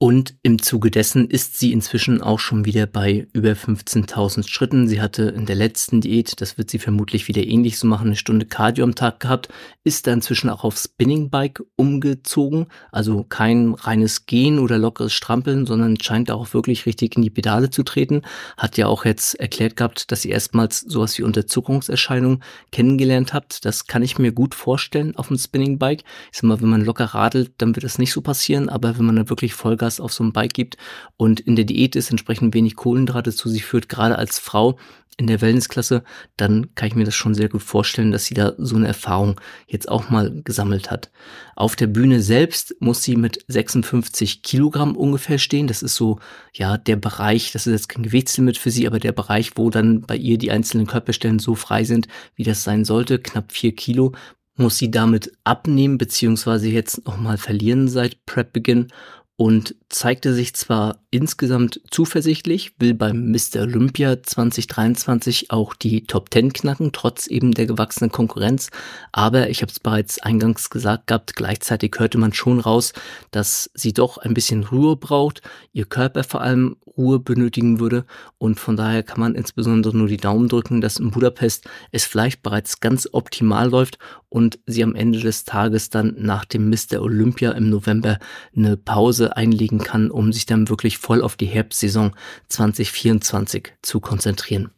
Und 0.00 0.34
im 0.42 0.60
Zuge 0.60 0.90
dessen 0.90 1.30
ist 1.30 1.56
sie 1.56 1.72
inzwischen 1.72 2.20
auch 2.20 2.40
schon 2.40 2.64
wieder 2.64 2.86
bei 2.86 3.28
über 3.32 3.52
15.000 3.52 4.46
Schritten. 4.48 4.88
Sie 4.88 5.00
hatte 5.00 5.22
in 5.22 5.46
der 5.46 5.54
letzten 5.54 6.00
Diät, 6.00 6.40
das 6.40 6.58
wird 6.58 6.68
sie 6.68 6.80
vermutlich 6.80 7.28
wieder 7.28 7.46
ähnlich 7.46 7.78
so 7.78 7.86
machen, 7.86 8.08
eine 8.08 8.16
Stunde 8.16 8.44
Cardio 8.44 8.84
am 8.84 8.96
Tag 8.96 9.20
gehabt, 9.20 9.50
ist 9.84 10.08
da 10.08 10.12
inzwischen 10.12 10.50
auch 10.50 10.64
auf 10.64 10.76
Spinning 10.76 11.30
Bike 11.30 11.62
umgezogen. 11.76 12.66
Also 12.90 13.22
kein 13.22 13.74
reines 13.74 14.26
Gehen 14.26 14.58
oder 14.58 14.78
lockeres 14.78 15.12
Strampeln, 15.12 15.64
sondern 15.64 16.00
scheint 16.00 16.28
auch 16.32 16.52
wirklich 16.54 16.86
richtig 16.86 17.14
in 17.16 17.22
die 17.22 17.30
Pedale 17.30 17.70
zu 17.70 17.84
treten. 17.84 18.22
Hat 18.56 18.76
ja 18.76 18.88
auch 18.88 19.04
jetzt 19.04 19.38
erklärt 19.38 19.76
gehabt, 19.76 20.10
dass 20.10 20.22
sie 20.22 20.30
erstmals 20.30 20.80
sowas 20.80 21.16
wie 21.18 21.22
Unterzuckungserscheinungen 21.22 22.42
kennengelernt 22.72 23.32
hat. 23.32 23.64
Das 23.64 23.86
kann 23.86 24.02
ich 24.02 24.18
mir 24.18 24.32
gut 24.32 24.56
vorstellen 24.56 25.14
auf 25.14 25.28
dem 25.28 25.38
Spinning 25.38 25.78
Bike. 25.78 26.02
Ich 26.32 26.38
sag 26.38 26.44
mal, 26.44 26.60
wenn 26.60 26.68
man 26.68 26.84
locker 26.84 27.06
radelt, 27.06 27.52
dann 27.58 27.76
wird 27.76 27.84
das 27.84 27.98
nicht 27.98 28.12
so 28.12 28.22
passieren, 28.22 28.68
aber 28.68 28.98
wenn 28.98 29.06
man 29.06 29.16
da 29.16 29.28
wirklich 29.30 29.54
Vollgas 29.54 29.83
Vollgas 29.84 30.00
auf 30.00 30.12
so 30.12 30.24
einem 30.24 30.32
Bike 30.32 30.54
gibt 30.54 30.76
und 31.16 31.40
in 31.40 31.56
der 31.56 31.64
Diät 31.64 31.96
ist, 31.96 32.10
entsprechend 32.10 32.54
wenig 32.54 32.76
Kohlenhydrate 32.76 33.32
zu 33.32 33.48
sich 33.48 33.64
führt, 33.64 33.88
gerade 33.88 34.16
als 34.16 34.38
Frau 34.38 34.78
in 35.16 35.28
der 35.28 35.40
Wellnessklasse, 35.40 36.02
dann 36.36 36.74
kann 36.74 36.88
ich 36.88 36.96
mir 36.96 37.04
das 37.04 37.14
schon 37.14 37.34
sehr 37.34 37.48
gut 37.48 37.62
vorstellen, 37.62 38.10
dass 38.10 38.24
sie 38.24 38.34
da 38.34 38.54
so 38.58 38.74
eine 38.74 38.88
Erfahrung 38.88 39.40
jetzt 39.68 39.88
auch 39.88 40.10
mal 40.10 40.42
gesammelt 40.42 40.90
hat. 40.90 41.12
Auf 41.54 41.76
der 41.76 41.86
Bühne 41.86 42.20
selbst 42.20 42.74
muss 42.80 43.02
sie 43.02 43.14
mit 43.14 43.44
56 43.46 44.42
Kilogramm 44.42 44.96
ungefähr 44.96 45.38
stehen. 45.38 45.68
Das 45.68 45.84
ist 45.84 45.94
so, 45.94 46.18
ja, 46.52 46.78
der 46.78 46.96
Bereich, 46.96 47.52
das 47.52 47.68
ist 47.68 47.72
jetzt 47.72 47.88
kein 47.88 48.02
Gewichtslimit 48.02 48.58
für 48.58 48.72
sie, 48.72 48.88
aber 48.88 48.98
der 48.98 49.12
Bereich, 49.12 49.52
wo 49.54 49.70
dann 49.70 50.00
bei 50.00 50.16
ihr 50.16 50.36
die 50.36 50.50
einzelnen 50.50 50.88
Körperstellen 50.88 51.38
so 51.38 51.54
frei 51.54 51.84
sind, 51.84 52.08
wie 52.34 52.42
das 52.42 52.64
sein 52.64 52.84
sollte, 52.84 53.20
knapp 53.20 53.52
vier 53.52 53.72
Kilo, 53.72 54.14
muss 54.56 54.78
sie 54.78 54.90
damit 54.90 55.32
abnehmen, 55.44 55.98
beziehungsweise 55.98 56.68
jetzt 56.68 57.06
nochmal 57.06 57.38
verlieren 57.38 57.88
seit 57.88 58.24
Prep-Beginn 58.26 58.88
und 59.36 59.74
zeigte 59.88 60.32
sich 60.32 60.54
zwar 60.54 60.98
insgesamt 61.10 61.80
zuversichtlich, 61.90 62.74
will 62.78 62.94
beim 62.94 63.32
Mr. 63.32 63.62
Olympia 63.62 64.22
2023 64.22 65.50
auch 65.50 65.74
die 65.74 66.06
Top 66.06 66.32
10 66.32 66.52
knacken, 66.52 66.92
trotz 66.92 67.26
eben 67.26 67.52
der 67.52 67.66
gewachsenen 67.66 68.12
Konkurrenz. 68.12 68.70
Aber 69.10 69.50
ich 69.50 69.62
habe 69.62 69.72
es 69.72 69.80
bereits 69.80 70.20
eingangs 70.20 70.70
gesagt 70.70 71.08
gehabt, 71.08 71.34
gleichzeitig 71.34 71.96
hörte 71.98 72.18
man 72.18 72.32
schon 72.32 72.60
raus, 72.60 72.92
dass 73.32 73.70
sie 73.74 73.92
doch 73.92 74.18
ein 74.18 74.34
bisschen 74.34 74.64
Ruhe 74.64 74.96
braucht, 74.96 75.42
ihr 75.72 75.86
Körper 75.86 76.22
vor 76.22 76.40
allem 76.40 76.76
Ruhe 76.96 77.18
benötigen 77.18 77.80
würde. 77.80 78.04
Und 78.38 78.60
von 78.60 78.76
daher 78.76 79.02
kann 79.02 79.20
man 79.20 79.34
insbesondere 79.34 79.96
nur 79.96 80.08
die 80.08 80.16
Daumen 80.16 80.48
drücken, 80.48 80.80
dass 80.80 80.98
in 80.98 81.10
Budapest 81.10 81.68
es 81.90 82.04
vielleicht 82.04 82.42
bereits 82.42 82.80
ganz 82.80 83.08
optimal 83.12 83.68
läuft 83.70 83.98
und 84.34 84.58
sie 84.66 84.82
am 84.82 84.96
Ende 84.96 85.20
des 85.20 85.44
Tages 85.44 85.90
dann 85.90 86.16
nach 86.18 86.44
dem 86.44 86.68
Mr. 86.68 87.00
Olympia 87.00 87.52
im 87.52 87.70
November 87.70 88.18
eine 88.56 88.76
Pause 88.76 89.36
einlegen 89.36 89.78
kann, 89.78 90.10
um 90.10 90.32
sich 90.32 90.44
dann 90.44 90.68
wirklich 90.68 90.98
voll 90.98 91.22
auf 91.22 91.36
die 91.36 91.46
Herbstsaison 91.46 92.16
2024 92.48 93.74
zu 93.80 94.00
konzentrieren. 94.00 94.72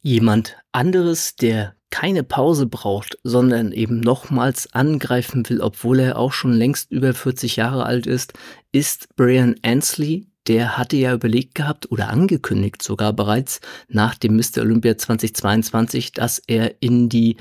Jemand 0.00 0.56
anderes, 0.72 1.36
der 1.36 1.76
keine 1.90 2.24
Pause 2.24 2.66
braucht, 2.66 3.16
sondern 3.22 3.70
eben 3.70 4.00
nochmals 4.00 4.74
angreifen 4.74 5.48
will, 5.48 5.60
obwohl 5.60 6.00
er 6.00 6.18
auch 6.18 6.32
schon 6.32 6.54
längst 6.54 6.90
über 6.90 7.14
40 7.14 7.54
Jahre 7.54 7.86
alt 7.86 8.08
ist, 8.08 8.32
ist 8.72 9.14
Brian 9.14 9.54
Ansley, 9.62 10.26
der 10.46 10.76
hatte 10.78 10.96
ja 10.96 11.12
überlegt 11.12 11.54
gehabt 11.54 11.90
oder 11.90 12.08
angekündigt 12.08 12.82
sogar 12.82 13.12
bereits 13.12 13.60
nach 13.88 14.14
dem 14.14 14.36
Mr. 14.36 14.62
Olympia 14.62 14.96
2022, 14.96 16.12
dass 16.12 16.40
er 16.46 16.80
in 16.80 17.08
die 17.08 17.36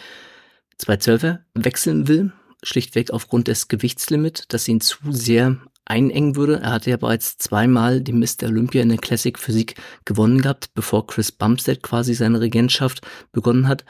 212er 0.80 1.40
wechseln 1.54 2.08
will, 2.08 2.32
schlichtweg 2.64 3.12
aufgrund 3.12 3.48
des 3.48 3.68
Gewichtslimits, 3.68 4.48
das 4.48 4.68
ihn 4.68 4.82
zu 4.82 4.98
sehr 5.10 5.58
einengen 5.86 6.36
würde. 6.36 6.62
Er 6.62 6.72
hatte 6.72 6.90
ja 6.90 6.98
bereits 6.98 7.38
zweimal 7.38 8.02
die 8.02 8.14
Mr. 8.14 8.48
Olympia 8.48 8.82
in 8.82 8.90
der 8.90 8.98
Classic 8.98 9.38
Physik 9.38 9.76
gewonnen 10.04 10.42
gehabt, 10.42 10.74
bevor 10.74 11.06
Chris 11.08 11.32
Bumstead 11.32 11.84
quasi 11.84 12.14
seine 12.16 12.42
Regentschaft 12.42 13.06
begonnen 13.32 13.68
hat. 13.68 13.86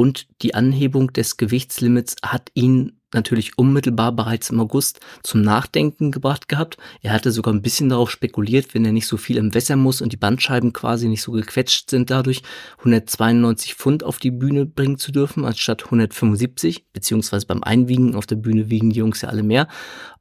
Und 0.00 0.28
die 0.40 0.54
Anhebung 0.54 1.12
des 1.12 1.36
Gewichtslimits 1.36 2.16
hat 2.22 2.50
ihn 2.54 2.98
natürlich 3.12 3.58
unmittelbar 3.58 4.12
bereits 4.12 4.48
im 4.48 4.58
August 4.58 5.00
zum 5.22 5.42
Nachdenken 5.42 6.10
gebracht 6.10 6.48
gehabt. 6.48 6.78
Er 7.02 7.12
hatte 7.12 7.30
sogar 7.30 7.52
ein 7.52 7.60
bisschen 7.60 7.90
darauf 7.90 8.10
spekuliert, 8.10 8.72
wenn 8.72 8.86
er 8.86 8.92
nicht 8.92 9.06
so 9.06 9.18
viel 9.18 9.36
im 9.36 9.52
Wässer 9.52 9.76
muss 9.76 10.00
und 10.00 10.14
die 10.14 10.16
Bandscheiben 10.16 10.72
quasi 10.72 11.06
nicht 11.06 11.20
so 11.20 11.32
gequetscht 11.32 11.90
sind 11.90 12.08
dadurch, 12.08 12.40
192 12.78 13.74
Pfund 13.74 14.02
auf 14.02 14.18
die 14.18 14.30
Bühne 14.30 14.64
bringen 14.64 14.96
zu 14.96 15.12
dürfen, 15.12 15.44
anstatt 15.44 15.84
175, 15.84 16.86
beziehungsweise 16.94 17.44
beim 17.44 17.62
Einwiegen 17.62 18.14
auf 18.14 18.24
der 18.24 18.36
Bühne 18.36 18.70
wiegen 18.70 18.88
die 18.88 19.00
Jungs 19.00 19.20
ja 19.20 19.28
alle 19.28 19.42
mehr. 19.42 19.68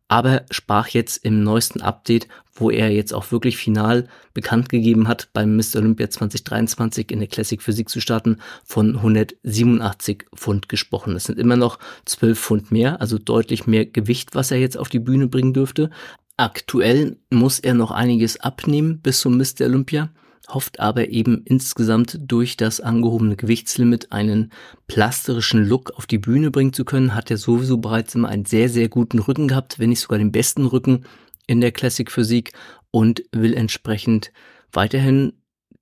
aber 0.10 0.44
sprach 0.50 0.88
jetzt 0.90 1.24
im 1.24 1.44
neuesten 1.44 1.82
Update, 1.82 2.28
wo 2.54 2.70
er 2.70 2.92
jetzt 2.92 3.14
auch 3.14 3.32
wirklich 3.32 3.58
final 3.58 4.08
bekannt 4.34 4.70
gegeben 4.70 5.08
hat, 5.08 5.30
beim 5.34 5.56
Mr. 5.56 5.78
Olympia 5.78 6.10
2023 6.10 7.12
in 7.12 7.20
der 7.20 7.28
Classic 7.28 7.62
Physik 7.62 7.90
zu 7.90 8.02
starten, 8.02 8.38
von 8.66 8.98
187 8.98 10.26
Pfund 10.36 10.70
gesprochen. 10.70 11.14
Das 11.14 11.26
sind 11.26 11.40
immer 11.40 11.56
noch 11.56 11.80
12 12.06 12.40
Pfund 12.40 12.72
mehr, 12.72 13.02
also 13.02 13.18
deutlich 13.18 13.68
mehr 13.68 13.86
Gewicht, 13.86 14.36
was 14.36 14.52
er 14.52 14.60
jetzt 14.60 14.78
auf 14.78 14.90
die 14.90 15.00
Bühne 15.00 15.28
bringen 15.28 15.54
dürfte. 15.54 15.90
Aktuell 16.38 17.18
muss 17.30 17.60
er 17.60 17.74
noch 17.74 17.92
einiges 17.92 18.40
abnehmen 18.40 19.00
bis 19.00 19.20
zum 19.22 19.38
Mr. 19.38 19.66
Olympia 19.66 20.10
hofft 20.54 20.80
aber 20.80 21.10
eben 21.10 21.44
insgesamt 21.46 22.20
durch 22.22 22.58
das 22.58 22.82
angehobene 22.82 23.36
Gewichtslimit 23.36 24.12
einen 24.12 24.52
plasterischen 24.88 25.66
Look 25.66 25.92
auf 25.92 26.08
die 26.08 26.18
Bühne 26.18 26.52
bringen 26.52 26.74
zu 26.74 26.86
können, 26.86 27.16
hat 27.16 27.32
er 27.32 27.38
sowieso 27.38 27.78
bereits 27.78 28.16
immer 28.16 28.30
einen 28.30 28.46
sehr, 28.46 28.70
sehr 28.70 28.90
guten 28.90 29.20
Rücken 29.20 29.48
gehabt, 29.48 29.80
wenn 29.80 29.90
nicht 29.90 30.02
sogar 30.02 30.18
den 30.18 30.32
besten 30.32 30.66
Rücken 30.66 31.06
in 31.50 31.62
der 31.62 31.72
Classic 31.72 32.10
Physik 32.12 32.54
und 32.92 33.24
will 33.32 33.56
entsprechend 33.56 34.32
weiterhin 34.72 35.34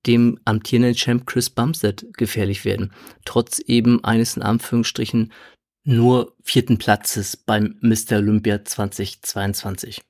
dem 0.05 0.39
amtierenden 0.45 0.95
Champ 0.95 1.27
Chris 1.27 1.49
Bumstead 1.49 2.05
gefährlich 2.13 2.63
werden, 2.63 2.93
trotz 3.25 3.59
eben 3.59 4.01
eines 4.03 4.37
in 4.37 4.43
Anführungsstrichen 4.43 5.33
nur 5.83 6.35
vierten 6.41 6.77
Platzes 6.77 7.35
beim 7.35 7.77
Mr. 7.81 8.17
Olympia 8.17 8.63
2022. 8.63 10.01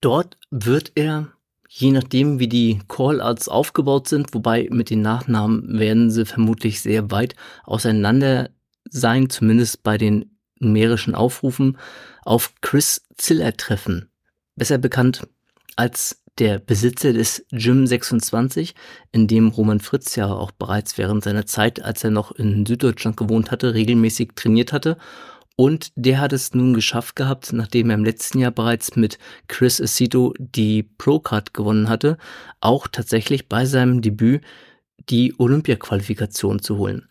Dort 0.00 0.36
wird 0.50 0.92
er 0.94 1.32
Je 1.70 1.92
nachdem, 1.92 2.38
wie 2.38 2.48
die 2.48 2.80
Call-Outs 2.88 3.48
aufgebaut 3.48 4.08
sind, 4.08 4.32
wobei 4.32 4.68
mit 4.70 4.88
den 4.88 5.02
Nachnamen 5.02 5.78
werden 5.78 6.10
sie 6.10 6.24
vermutlich 6.24 6.80
sehr 6.80 7.10
weit 7.10 7.34
auseinander 7.64 8.48
sein, 8.88 9.28
zumindest 9.28 9.82
bei 9.82 9.98
den 9.98 10.38
numerischen 10.60 11.14
Aufrufen, 11.14 11.76
auf 12.28 12.52
Chris 12.60 13.06
Ziller 13.16 13.56
treffen. 13.56 14.10
Besser 14.54 14.78
bekannt 14.78 15.26
als 15.76 16.22
der 16.38 16.58
Besitzer 16.58 17.12
des 17.12 17.44
Gym 17.50 17.86
26, 17.86 18.74
in 19.12 19.26
dem 19.26 19.48
Roman 19.48 19.80
Fritz 19.80 20.14
ja 20.14 20.26
auch 20.26 20.52
bereits 20.52 20.98
während 20.98 21.24
seiner 21.24 21.46
Zeit, 21.46 21.82
als 21.82 22.04
er 22.04 22.10
noch 22.10 22.32
in 22.32 22.64
Süddeutschland 22.64 23.16
gewohnt 23.16 23.50
hatte, 23.50 23.74
regelmäßig 23.74 24.32
trainiert 24.36 24.72
hatte 24.72 24.98
und 25.56 25.90
der 25.96 26.20
hat 26.20 26.32
es 26.32 26.54
nun 26.54 26.72
geschafft 26.72 27.16
gehabt, 27.16 27.52
nachdem 27.52 27.90
er 27.90 27.96
im 27.96 28.04
letzten 28.04 28.38
Jahr 28.38 28.52
bereits 28.52 28.94
mit 28.94 29.18
Chris 29.48 29.80
Aceto 29.80 30.32
die 30.38 30.84
Pro-Card 30.84 31.52
gewonnen 31.52 31.88
hatte, 31.88 32.16
auch 32.60 32.86
tatsächlich 32.86 33.48
bei 33.48 33.66
seinem 33.66 34.00
Debüt 34.00 34.42
die 35.08 35.34
Olympia-Qualifikation 35.36 36.60
zu 36.60 36.78
holen. 36.78 37.08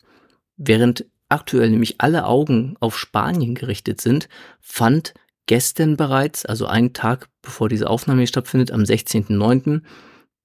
Während 0.55 1.05
aktuell 1.29 1.69
nämlich 1.69 1.99
alle 1.99 2.25
Augen 2.25 2.75
auf 2.79 2.97
Spanien 2.97 3.55
gerichtet 3.55 4.01
sind, 4.01 4.29
fand 4.61 5.13
gestern 5.45 5.97
bereits, 5.97 6.45
also 6.45 6.65
einen 6.65 6.93
Tag 6.93 7.29
bevor 7.41 7.69
diese 7.69 7.89
Aufnahme 7.89 8.27
stattfindet, 8.27 8.71
am 8.71 8.81
16.09., 8.81 9.81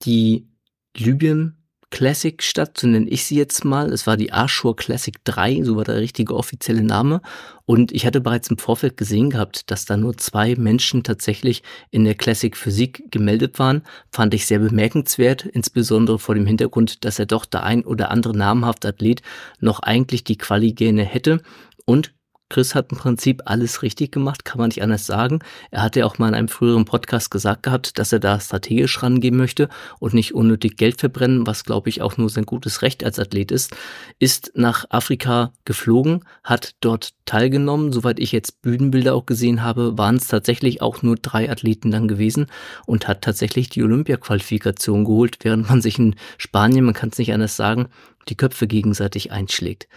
die 0.03 0.49
Libyen 0.97 1.62
Classic 1.93 2.43
statt, 2.43 2.79
so 2.79 2.89
nenne 2.89 3.09
ich 3.09 3.27
sie 3.27 3.37
jetzt 3.37 3.65
mal. 3.67 3.93
Es 3.93 4.07
war 4.07 4.17
die 4.17 4.33
Ashore 4.33 4.75
Classic 4.75 5.15
3, 5.25 5.63
so 5.63 5.77
war 5.77 5.85
der 5.85 5.99
richtige 5.99 6.35
offizielle 6.35 6.83
Name. 6.83 7.21
Und 7.67 7.93
ich 7.93 8.07
hatte 8.07 8.23
bereits 8.23 8.49
im 8.49 8.57
Vorfeld 8.57 8.97
gesehen 8.97 9.29
gehabt, 9.29 9.71
dass 9.71 9.85
da 9.85 9.99
nur 9.99 10.17
zwei 10.17 10.57
Menschen 10.57 11.05
tatsächlich 11.05 11.63
in 11.91 12.05
der 12.05 12.15
Classic 12.15 12.57
Physik 12.57 13.05
gemeldet 13.11 13.59
waren. 13.59 13.83
Fand 14.11 14.33
ich 14.33 14.47
sehr 14.47 14.59
bemerkenswert, 14.59 15.45
insbesondere 15.45 16.19
vor 16.19 16.35
dem 16.35 16.47
Hintergrund, 16.47 17.05
dass 17.05 17.19
er 17.19 17.27
doch 17.27 17.45
der 17.45 17.63
ein 17.63 17.85
oder 17.85 18.11
andere 18.11 18.35
namhafte 18.35 18.89
Athlet 18.89 19.21
noch 19.61 19.81
eigentlich 19.81 20.25
die 20.25 20.39
Quali-Gene 20.39 21.05
hätte. 21.05 21.43
Und 21.85 22.15
Chris 22.53 22.75
hat 22.75 22.93
im 22.93 22.99
Prinzip 22.99 23.41
alles 23.47 23.83
richtig 23.83 24.13
gemacht, 24.13 24.45
kann 24.45 24.59
man 24.59 24.69
nicht 24.69 24.83
anders 24.83 25.07
sagen. 25.07 25.39
Er 25.71 25.83
hatte 25.83 26.01
ja 26.01 26.07
auch 26.07 26.19
mal 26.19 26.29
in 26.29 26.35
einem 26.35 26.49
früheren 26.49 26.85
Podcast 26.85 27.31
gesagt 27.31 27.63
gehabt, 27.63 27.99
dass 27.99 28.13
er 28.13 28.21
da 28.21 28.39
strategisch 28.39 29.03
rangehen 29.03 29.39
möchte 29.39 29.71
und 29.99 30.13
nicht 30.13 30.35
unnötig 30.35 30.77
Geld 30.77 31.01
verbrennen, 31.01 31.47
was 31.47 31.65
glaube 31.65 31.89
ich 31.89 32.03
auch 32.03 32.19
nur 32.19 32.29
sein 32.29 32.45
gutes 32.45 32.83
Recht 32.83 33.05
als 33.05 33.19
Athlet 33.19 33.51
ist, 33.51 33.75
ist 34.19 34.53
nach 34.55 34.85
Afrika 34.91 35.55
geflogen, 35.65 36.27
hat 36.45 36.75
dort 36.81 37.15
teilgenommen. 37.25 37.91
Soweit 37.91 38.21
ich 38.21 38.33
jetzt 38.33 38.61
Bühnenbilder 38.61 39.15
auch 39.15 39.25
gesehen 39.25 39.63
habe, 39.63 39.97
waren 39.97 40.17
es 40.17 40.29
tatsächlich 40.29 40.83
auch 40.83 41.01
nur 41.01 41.17
drei 41.17 41.51
Athleten 41.51 41.91
dann 41.91 42.07
gewesen 42.07 42.49
und 42.85 43.09
hat 43.09 43.23
tatsächlich 43.23 43.71
die 43.71 43.83
Olympia-Qualifikation 43.83 45.07
geholt, 45.07 45.39
während 45.41 45.71
man 45.71 45.81
sich 45.81 45.99
in 45.99 46.17
Spanien, 46.37 46.85
man 46.85 46.93
kann 46.93 47.09
es 47.09 47.17
nicht 47.19 47.33
anders 47.33 47.57
sagen, 47.57 47.89
die 48.29 48.37
Köpfe 48.37 48.67
gegenseitig 48.67 49.33
einschlägt. 49.33 49.89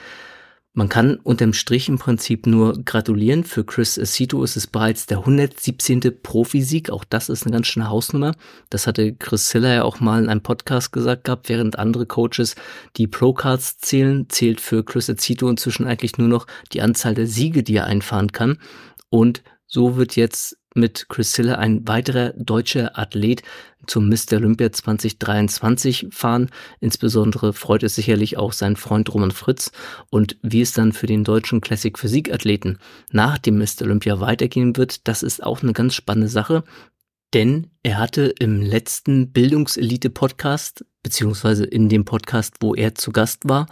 Man 0.77 0.89
kann 0.89 1.15
unterm 1.15 1.53
Strich 1.53 1.87
im 1.87 1.97
Prinzip 1.97 2.47
nur 2.47 2.83
gratulieren. 2.83 3.45
Für 3.45 3.63
Chris 3.63 3.97
Aceto 3.97 4.43
ist 4.43 4.57
es 4.57 4.67
bereits 4.67 5.05
der 5.05 5.19
117. 5.19 6.01
Profisieg. 6.21 6.89
Auch 6.89 7.05
das 7.05 7.29
ist 7.29 7.43
eine 7.43 7.53
ganz 7.53 7.67
schöne 7.67 7.89
Hausnummer. 7.89 8.35
Das 8.69 8.85
hatte 8.85 9.13
Chris 9.15 9.47
Siller 9.47 9.73
ja 9.73 9.83
auch 9.83 10.01
mal 10.01 10.21
in 10.21 10.27
einem 10.29 10.41
Podcast 10.41 10.91
gesagt 10.91 11.23
gehabt, 11.23 11.47
während 11.47 11.79
andere 11.79 12.05
Coaches 12.05 12.55
die 12.97 13.07
Pro-Cards 13.07 13.77
zählen, 13.77 14.25
zählt 14.27 14.59
für 14.59 14.83
Chris 14.83 15.09
Aceto 15.09 15.49
inzwischen 15.49 15.87
eigentlich 15.87 16.17
nur 16.17 16.27
noch 16.27 16.45
die 16.73 16.81
Anzahl 16.81 17.15
der 17.15 17.27
Siege, 17.27 17.63
die 17.63 17.77
er 17.77 17.87
einfahren 17.87 18.33
kann. 18.33 18.57
Und 19.09 19.43
so 19.67 19.95
wird 19.95 20.17
jetzt 20.17 20.57
mit 20.75 21.07
Chris 21.09 21.33
Siller 21.33 21.57
ein 21.57 21.87
weiterer 21.87 22.33
deutscher 22.37 22.97
Athlet 22.99 23.41
zum 23.87 24.09
Mr. 24.09 24.33
Olympia 24.33 24.71
2023 24.71 26.07
fahren. 26.11 26.49
Insbesondere 26.79 27.53
freut 27.53 27.83
es 27.83 27.95
sicherlich 27.95 28.37
auch 28.37 28.51
sein 28.51 28.75
Freund 28.75 29.13
Roman 29.13 29.31
Fritz. 29.31 29.71
Und 30.09 30.37
wie 30.41 30.61
es 30.61 30.73
dann 30.73 30.91
für 30.91 31.07
den 31.07 31.23
deutschen 31.23 31.61
Classic 31.61 31.97
Physik 31.97 32.33
Athleten 32.33 32.77
nach 33.11 33.37
dem 33.37 33.57
Mr. 33.57 33.83
Olympia 33.83 34.19
weitergehen 34.19 34.75
wird, 34.77 35.07
das 35.07 35.23
ist 35.23 35.43
auch 35.43 35.63
eine 35.63 35.73
ganz 35.73 35.95
spannende 35.95 36.29
Sache. 36.29 36.63
Denn 37.33 37.67
er 37.83 37.97
hatte 37.97 38.33
im 38.39 38.61
letzten 38.61 39.31
Bildungselite-Podcast, 39.31 40.85
beziehungsweise 41.03 41.65
in 41.65 41.89
dem 41.89 42.05
Podcast, 42.05 42.55
wo 42.61 42.75
er 42.75 42.95
zu 42.95 43.11
Gast 43.11 43.47
war, 43.49 43.67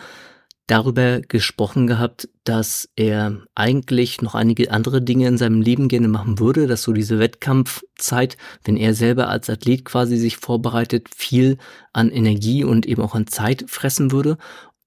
darüber 0.68 1.20
gesprochen 1.22 1.88
gehabt, 1.88 2.30
dass 2.46 2.90
er 2.96 3.42
eigentlich 3.54 4.22
noch 4.22 4.36
einige 4.36 4.72
andere 4.72 5.02
Dinge 5.02 5.28
in 5.28 5.38
seinem 5.38 5.62
Leben 5.62 5.88
gerne 5.90 6.08
machen 6.08 6.40
würde, 6.40 6.68
dass 6.68 6.84
so 6.84 6.94
diese 6.94 7.20
Wettkampfzeit, 7.20 8.38
wenn 8.64 8.78
er 8.78 8.94
selber 8.94 9.30
als 9.30 9.50
Athlet 9.50 9.86
quasi 9.86 10.18
sich 10.18 10.38
vorbereitet, 10.38 11.10
viel 11.16 11.58
an 11.92 12.10
Energie 12.12 12.64
und 12.64 12.86
eben 12.86 13.02
auch 13.02 13.16
an 13.16 13.28
Zeit 13.28 13.66
fressen 13.68 14.12
würde 14.12 14.38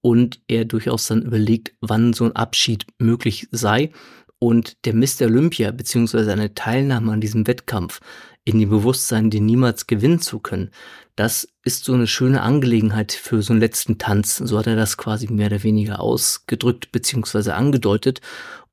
und 0.01 0.39
er 0.47 0.65
durchaus 0.65 1.07
dann 1.07 1.21
überlegt, 1.21 1.73
wann 1.81 2.13
so 2.13 2.25
ein 2.25 2.35
Abschied 2.35 2.85
möglich 2.97 3.47
sei. 3.51 3.91
Und 4.39 4.85
der 4.85 4.93
Mr. 4.93 5.23
Olympia 5.25 5.71
beziehungsweise 5.71 6.31
eine 6.31 6.53
Teilnahme 6.53 7.11
an 7.11 7.21
diesem 7.21 7.47
Wettkampf 7.47 7.99
in 8.47 8.59
dem 8.59 8.69
Bewusstsein, 8.69 9.29
den 9.29 9.45
niemals 9.45 9.87
gewinnen 9.87 10.21
zu 10.21 10.39
können, 10.39 10.71
das 11.17 11.49
ist 11.65 11.83
so 11.83 11.93
eine 11.93 12.07
schöne 12.07 12.41
Angelegenheit 12.41 13.11
für 13.11 13.41
so 13.41 13.51
einen 13.51 13.59
letzten 13.59 13.97
Tanz. 13.97 14.37
So 14.37 14.57
hat 14.57 14.67
er 14.67 14.77
das 14.77 14.95
quasi 14.95 15.27
mehr 15.27 15.47
oder 15.47 15.63
weniger 15.63 15.99
ausgedrückt 15.99 16.93
beziehungsweise 16.93 17.55
angedeutet. 17.55 18.21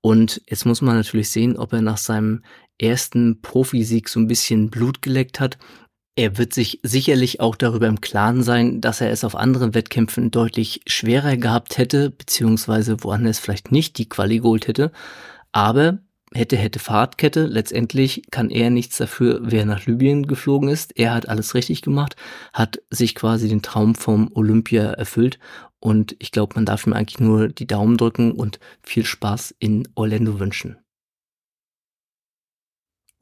Und 0.01 0.43
jetzt 0.49 0.65
muss 0.65 0.81
man 0.81 0.95
natürlich 0.95 1.31
sehen, 1.31 1.57
ob 1.57 1.73
er 1.73 1.81
nach 1.81 1.97
seinem 1.97 2.45
ersten 2.81 3.41
Profisieg 3.43 4.09
so 4.09 4.21
ein 4.21 4.29
bisschen 4.29 4.71
Blut 4.71 5.03
geleckt 5.03 5.41
hat. 5.41 5.59
Er 6.15 6.39
wird 6.39 6.53
sich 6.53 6.79
sicherlich 6.85 7.41
auch 7.41 7.57
darüber 7.57 7.89
im 7.89 8.01
Klaren 8.01 8.45
sein, 8.45 8.81
dass 8.81 9.01
er 9.01 9.11
es 9.11 9.25
auf 9.25 9.35
anderen 9.35 9.75
Wettkämpfen 9.75 10.31
deutlich 10.31 10.83
schwerer 10.87 11.37
gehabt 11.37 11.79
hätte, 11.79 12.11
beziehungsweise 12.11 13.03
woanders 13.03 13.41
vielleicht 13.41 13.73
nicht 13.73 13.99
die 13.99 14.09
Quali 14.09 14.39
geholt 14.39 14.69
hätte. 14.69 14.93
Aber 15.51 15.99
hätte, 16.35 16.57
hätte 16.57 16.79
Fahrtkette. 16.79 17.47
Letztendlich 17.47 18.23
kann 18.31 18.51
er 18.51 18.71
nichts 18.71 18.99
dafür, 18.99 19.41
wer 19.43 19.65
nach 19.65 19.87
Libyen 19.87 20.27
geflogen 20.27 20.69
ist. 20.69 20.99
Er 20.99 21.15
hat 21.15 21.29
alles 21.29 21.55
richtig 21.55 21.83
gemacht, 21.83 22.17
hat 22.53 22.83
sich 22.91 23.15
quasi 23.15 23.49
den 23.49 23.63
Traum 23.63 23.95
vom 23.95 24.31
Olympia 24.35 24.91
erfüllt. 24.93 25.39
Und 25.81 26.17
ich 26.19 26.33
glaube, 26.33 26.57
man 26.57 26.67
darf 26.67 26.87
ihm 26.87 26.93
eigentlich 26.93 27.21
nur 27.21 27.49
die 27.49 27.67
Daumen 27.67 27.97
drücken 27.97 28.33
und 28.33 28.59
viel 28.83 29.05
Spaß 29.05 29.55
in 29.59 29.89
Orlando 29.95 30.41
wünschen. 30.41 30.79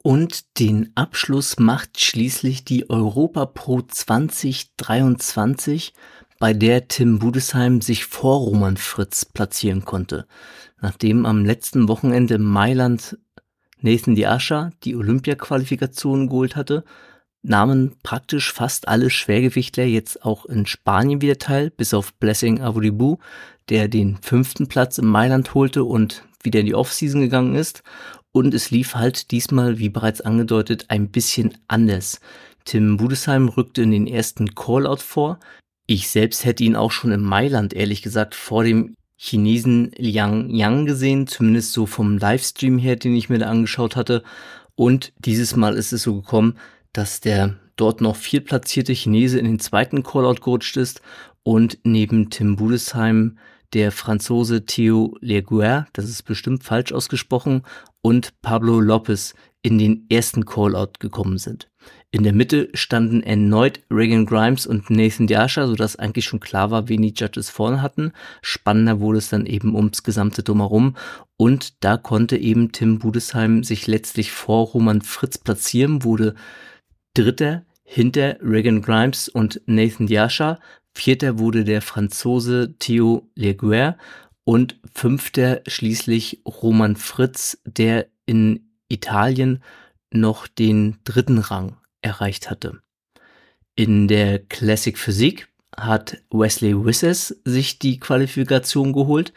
Und 0.01 0.59
den 0.59 0.91
Abschluss 0.95 1.59
macht 1.59 2.01
schließlich 2.01 2.65
die 2.65 2.89
Europa 2.89 3.45
Pro 3.45 3.81
2023 3.81 5.93
bei 6.43 6.51
der 6.51 6.89
Tim 6.89 7.19
Budesheim 7.19 7.79
sich 7.79 8.03
vor 8.03 8.39
Roman 8.39 8.75
Fritz 8.75 9.23
platzieren 9.23 9.85
konnte. 9.85 10.27
Nachdem 10.81 11.25
am 11.25 11.45
letzten 11.45 11.87
Wochenende 11.87 12.37
Mailand 12.37 13.17
Nathan 13.79 14.15
Diascha 14.15 14.71
die 14.83 14.97
Olympia-Qualifikation 14.97 16.27
geholt 16.27 16.57
hatte, 16.57 16.83
nahmen 17.43 17.95
praktisch 18.03 18.51
fast 18.51 18.89
alle 18.89 19.09
Schwergewichtler 19.09 19.85
jetzt 19.85 20.25
auch 20.25 20.45
in 20.45 20.65
Spanien 20.65 21.21
wieder 21.21 21.37
teil, 21.37 21.69
bis 21.69 21.93
auf 21.93 22.13
Blessing 22.15 22.59
Avodibu, 22.59 23.19
der 23.69 23.87
den 23.87 24.17
fünften 24.17 24.67
Platz 24.67 24.97
in 24.97 25.05
Mailand 25.05 25.53
holte 25.53 25.85
und 25.85 26.25
wieder 26.43 26.59
in 26.59 26.65
die 26.65 26.75
Offseason 26.75 27.21
gegangen 27.21 27.55
ist. 27.55 27.83
Und 28.33 28.53
es 28.53 28.69
lief 28.69 28.95
halt 28.95 29.31
diesmal, 29.31 29.79
wie 29.79 29.87
bereits 29.87 30.19
angedeutet, 30.19 30.87
ein 30.89 31.09
bisschen 31.09 31.57
anders. 31.69 32.19
Tim 32.65 32.97
Budesheim 32.97 33.47
rückte 33.47 33.81
in 33.83 33.91
den 33.91 34.07
ersten 34.07 34.55
Callout 34.55 34.97
vor, 34.97 35.39
ich 35.85 36.09
selbst 36.09 36.45
hätte 36.45 36.63
ihn 36.63 36.75
auch 36.75 36.91
schon 36.91 37.11
in 37.11 37.21
Mailand, 37.21 37.73
ehrlich 37.73 38.01
gesagt, 38.01 38.35
vor 38.35 38.63
dem 38.63 38.95
Chinesen 39.15 39.91
Liang 39.97 40.49
Yang 40.49 40.85
gesehen, 40.85 41.27
zumindest 41.27 41.73
so 41.73 41.85
vom 41.85 42.17
Livestream 42.17 42.77
her, 42.77 42.95
den 42.95 43.15
ich 43.15 43.29
mir 43.29 43.39
da 43.39 43.49
angeschaut 43.49 43.95
hatte. 43.95 44.23
Und 44.75 45.13
dieses 45.17 45.55
Mal 45.55 45.75
ist 45.75 45.93
es 45.93 46.03
so 46.03 46.15
gekommen, 46.15 46.57
dass 46.93 47.21
der 47.21 47.57
dort 47.75 48.01
noch 48.01 48.15
viertplatzierte 48.15 48.93
Chinese 48.93 49.39
in 49.39 49.45
den 49.45 49.59
zweiten 49.59 50.03
Callout 50.03 50.41
gerutscht 50.41 50.77
ist 50.77 51.01
und 51.43 51.79
neben 51.83 52.29
Tim 52.29 52.55
Budesheim 52.55 53.37
der 53.73 53.91
Franzose 53.91 54.65
Theo 54.65 55.17
Leguer, 55.19 55.87
das 55.93 56.05
ist 56.05 56.23
bestimmt 56.23 56.63
falsch 56.63 56.91
ausgesprochen, 56.91 57.63
und 58.01 58.39
Pablo 58.41 58.79
Lopez 58.79 59.33
in 59.61 59.77
den 59.77 60.05
ersten 60.09 60.45
Callout 60.45 60.93
gekommen 60.99 61.37
sind. 61.37 61.69
In 62.15 62.21
der 62.21 62.33
Mitte 62.33 62.69
standen 62.75 63.23
erneut 63.23 63.79
Regan 63.89 64.27
Grimes 64.27 64.67
und 64.67 64.91
Nathan 64.91 65.25
Diasha, 65.25 65.65
sodass 65.65 65.95
eigentlich 65.95 66.25
schon 66.25 66.39
klar 66.39 66.69
war, 66.69 66.87
wen 66.87 67.01
die 67.01 67.15
Judges 67.15 67.49
vorne 67.49 67.81
hatten. 67.81 68.11
Spannender 68.43 68.99
wurde 68.99 69.17
es 69.17 69.29
dann 69.29 69.47
eben 69.47 69.75
ums 69.75 70.03
gesamte 70.03 70.43
Drumherum. 70.43 70.95
Und 71.37 71.83
da 71.83 71.97
konnte 71.97 72.37
eben 72.37 72.71
Tim 72.71 72.99
Budesheim 72.99 73.63
sich 73.63 73.87
letztlich 73.87 74.31
vor 74.31 74.67
Roman 74.67 75.01
Fritz 75.01 75.39
platzieren, 75.39 76.03
wurde 76.03 76.35
Dritter 77.15 77.65
hinter 77.83 78.37
Regan 78.43 78.83
Grimes 78.83 79.27
und 79.27 79.61
Nathan 79.65 80.05
Diasha. 80.05 80.59
Vierter 80.93 81.39
wurde 81.39 81.63
der 81.63 81.81
Franzose 81.81 82.75
Theo 82.77 83.27
Leguer 83.33 83.97
und 84.43 84.79
fünfter 84.93 85.61
schließlich 85.65 86.43
Roman 86.45 86.95
Fritz, 86.95 87.57
der 87.65 88.05
in 88.27 88.69
Italien 88.87 89.63
noch 90.11 90.45
den 90.45 90.97
dritten 91.05 91.39
Rang 91.39 91.75
erreicht 92.03 92.49
hatte. 92.49 92.81
In 93.75 94.07
der 94.07 94.39
Classic 94.39 94.97
Physik 94.97 95.47
hat 95.75 96.17
Wesley 96.29 96.85
Wissers 96.85 97.35
sich 97.43 97.79
die 97.79 97.99
Qualifikation 97.99 98.93
geholt. 98.93 99.33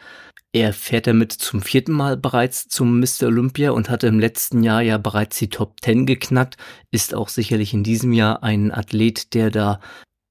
Er 0.53 0.73
fährt 0.73 1.07
damit 1.07 1.33
zum 1.33 1.61
vierten 1.61 1.91
Mal 1.91 2.17
bereits 2.17 2.67
zum 2.67 2.99
Mr. 2.99 3.23
Olympia 3.23 3.71
und 3.71 3.89
hatte 3.89 4.07
im 4.07 4.19
letzten 4.19 4.63
Jahr 4.63 4.81
ja 4.81 4.97
bereits 4.97 5.37
die 5.39 5.49
Top 5.49 5.77
10 5.81 6.05
geknackt, 6.05 6.57
ist 6.91 7.13
auch 7.13 7.29
sicherlich 7.29 7.73
in 7.73 7.83
diesem 7.83 8.13
Jahr 8.13 8.43
ein 8.43 8.71
Athlet, 8.71 9.33
der 9.33 9.49
da 9.51 9.79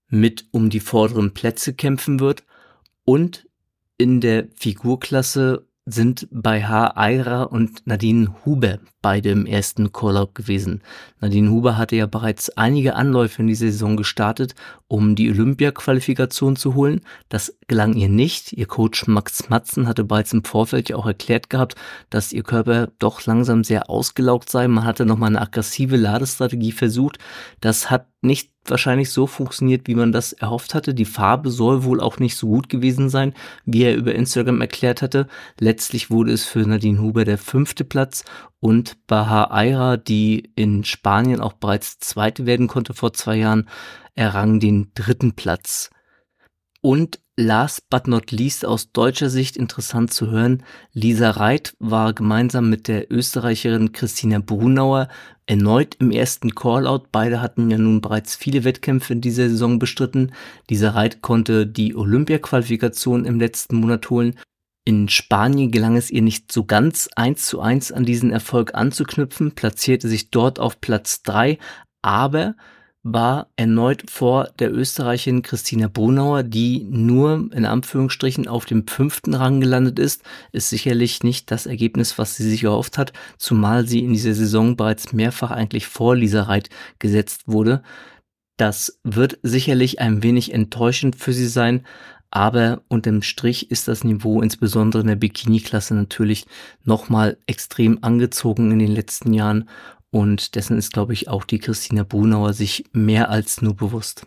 mit 0.09 0.46
um 0.53 0.70
die 0.70 0.81
vorderen 0.81 1.35
Plätze 1.35 1.75
kämpfen 1.75 2.20
wird. 2.20 2.44
Und 3.05 3.49
in 3.99 4.20
der 4.20 4.49
Figurklasse 4.57 5.66
sind 5.87 6.27
bei 6.33 6.64
H. 6.64 6.96
Eira 6.96 7.44
und 7.44 7.87
Nadine 7.87 8.35
Huber 8.44 8.81
beide 9.03 9.31
im 9.31 9.46
ersten 9.46 9.92
Call-Up 9.92 10.35
gewesen. 10.35 10.83
Nadine 11.20 11.49
Huber 11.49 11.79
hatte 11.79 11.94
ja 11.94 12.07
bereits 12.07 12.51
einige 12.51 12.96
Anläufe 12.96 13.40
in 13.40 13.46
die 13.46 13.55
Saison 13.55 13.96
gestartet, 13.96 14.57
um 14.88 15.14
die 15.14 15.31
Olympia-Qualifikation 15.31 16.57
zu 16.57 16.75
holen. 16.75 17.03
Das 17.29 17.57
gelang 17.68 17.94
ihr 17.94 18.09
nicht. 18.09 18.53
Ihr 18.53 18.66
Coach 18.66 19.07
Max 19.07 19.49
Matzen 19.49 19.87
hatte 19.87 20.03
bereits 20.03 20.33
im 20.33 20.42
Vorfeld 20.42 20.88
ja 20.88 20.96
auch 20.96 21.07
erklärt 21.07 21.51
gehabt, 21.51 21.77
dass 22.11 22.33
ihr 22.33 22.42
Körper 22.42 22.88
doch 22.99 23.25
langsam 23.25 23.62
sehr 23.62 23.88
ausgelaugt 23.88 24.51
sei. 24.51 24.66
Man 24.66 24.85
hatte 24.85 25.07
nochmal 25.07 25.29
eine 25.29 25.40
aggressive 25.40 25.96
Ladestrategie 25.96 26.72
versucht. 26.72 27.18
Das 27.61 27.92
hat 27.92 28.09
nicht 28.27 28.51
wahrscheinlich 28.65 29.11
so 29.11 29.27
funktioniert, 29.27 29.87
wie 29.87 29.95
man 29.95 30.12
das 30.12 30.33
erhofft 30.33 30.75
hatte. 30.75 30.95
Die 30.95 31.05
Farbe 31.05 31.51
soll 31.51 31.85
wohl 31.85 32.01
auch 32.01 32.19
nicht 32.19 32.37
so 32.37 32.49
gut 32.49 32.69
gewesen 32.69 33.09
sein, 33.09 33.33
wie 33.65 33.85
er 33.85 33.97
über 33.97 34.15
Instagram 34.15 34.61
erklärt 34.61 35.03
hatte. 35.03 35.29
Letztlich 35.59 36.11
wurde 36.11 36.33
es 36.33 36.45
für 36.45 36.61
Nadine 36.61 37.01
Huber 37.01 37.25
der 37.25 37.39
fünfte 37.39 37.85
Platz 37.85 38.25
und 38.61 39.07
Baha 39.07 39.51
Aira, 39.51 39.97
die 39.97 40.51
in 40.57 40.85
Spanien 40.85 41.41
auch 41.41 41.55
bereits 41.55 41.99
zweite 41.99 42.47
werden 42.47 42.67
konnte 42.67 42.95
vor 42.95 43.12
zwei 43.12 43.37
Jahren, 43.37 43.69
errang 44.15 44.61
den 44.61 44.91
dritten 44.95 45.33
Platz. 45.35 45.91
Und 46.87 47.18
last 47.37 47.90
but 47.90 48.07
not 48.07 48.31
least 48.31 48.64
aus 48.64 48.92
deutscher 48.92 49.29
Sicht 49.29 49.57
interessant 49.57 50.12
zu 50.12 50.31
hören, 50.31 50.62
Lisa 50.92 51.31
Reit 51.31 51.75
war 51.81 52.12
gemeinsam 52.12 52.70
mit 52.70 52.87
der 52.87 53.11
Österreicherin 53.11 53.90
Christina 53.90 54.38
Brunauer 54.38 55.09
erneut 55.46 55.96
im 55.99 56.12
ersten 56.12 56.55
Callout. 56.55 57.09
Beide 57.11 57.40
hatten 57.40 57.72
ja 57.72 57.77
nun 57.77 58.01
bereits 58.01 58.37
viele 58.37 58.62
Wettkämpfe 58.62 59.14
in 59.14 59.20
dieser 59.20 59.49
Saison 59.49 59.81
bestritten. 59.81 60.31
Lisa 60.70 60.90
Reit 60.90 61.22
konnte 61.22 61.66
die 61.66 61.96
Olympia-Qualifikation 61.96 63.25
im 63.25 63.40
letzten 63.40 63.81
Monat 63.81 64.09
holen. 64.09 64.38
In 64.85 65.09
Spanien 65.09 65.72
gelang 65.72 65.96
es 65.96 66.09
ihr 66.09 66.22
nicht 66.22 66.53
so 66.53 66.66
ganz 66.66 67.09
eins 67.16 67.46
zu 67.46 67.61
eins 67.61 67.90
an 67.90 68.05
diesen 68.05 68.31
Erfolg 68.31 68.77
anzuknüpfen, 68.77 69.57
platzierte 69.57 70.07
sich 70.07 70.31
dort 70.31 70.61
auf 70.61 70.81
Platz 70.81 71.25
drei, 71.25 71.59
aber 72.01 72.55
war 73.12 73.47
erneut 73.55 74.11
vor 74.11 74.49
der 74.59 74.73
Österreicherin 74.75 75.42
Christina 75.42 75.87
Brunauer, 75.87 76.42
die 76.42 76.85
nur 76.90 77.49
in 77.53 77.64
Anführungsstrichen 77.64 78.49
auf 78.49 78.64
dem 78.64 78.88
fünften 78.88 79.35
Rang 79.35 79.61
gelandet 79.61 80.01
ist, 80.01 80.25
ist 80.51 80.71
sicherlich 80.71 81.23
nicht 81.23 81.53
das 81.53 81.66
Ergebnis, 81.66 82.19
was 82.19 82.35
sie 82.35 82.49
sich 82.51 82.64
erhofft 82.64 82.99
hat, 82.99 83.12
zumal 83.38 83.87
sie 83.87 84.01
in 84.01 84.12
dieser 84.12 84.35
Saison 84.35 84.77
bereits 84.77 85.12
mehrfach 85.12 85.53
eigentlich 85.53 85.87
vor 85.87 86.16
Lisa 86.16 86.42
Reit 86.42 86.69
gesetzt 86.99 87.42
wurde. 87.47 87.83
Das 88.57 88.99
wird 89.05 89.38
sicherlich 89.42 90.01
ein 90.01 90.25
wenig 90.25 90.53
enttäuschend 90.53 91.14
für 91.14 91.33
sie 91.33 91.47
sein, 91.47 91.87
aber 92.31 92.83
unterm 92.88 93.23
Strich 93.23 93.71
ist 93.71 93.87
das 93.87 94.03
Niveau 94.03 94.42
insbesondere 94.42 95.03
in 95.03 95.07
der 95.07 95.16
Bikini-Klasse 95.16 95.95
natürlich 95.95 96.47
nochmal 96.83 97.38
extrem 97.47 98.03
angezogen 98.03 98.73
in 98.73 98.81
den 98.81 98.90
letzten 98.90 99.33
Jahren 99.33 99.69
und 100.16 100.55
dessen 100.55 100.79
ist, 100.79 100.94
glaube 100.94 101.12
ich, 101.12 101.29
auch 101.29 101.44
die 101.44 101.59
Christina 101.59 102.02
Brunauer 102.02 102.55
sich 102.55 102.85
mehr 102.92 103.29
als 103.29 103.61
nur 103.61 103.76
bewusst. 103.76 104.26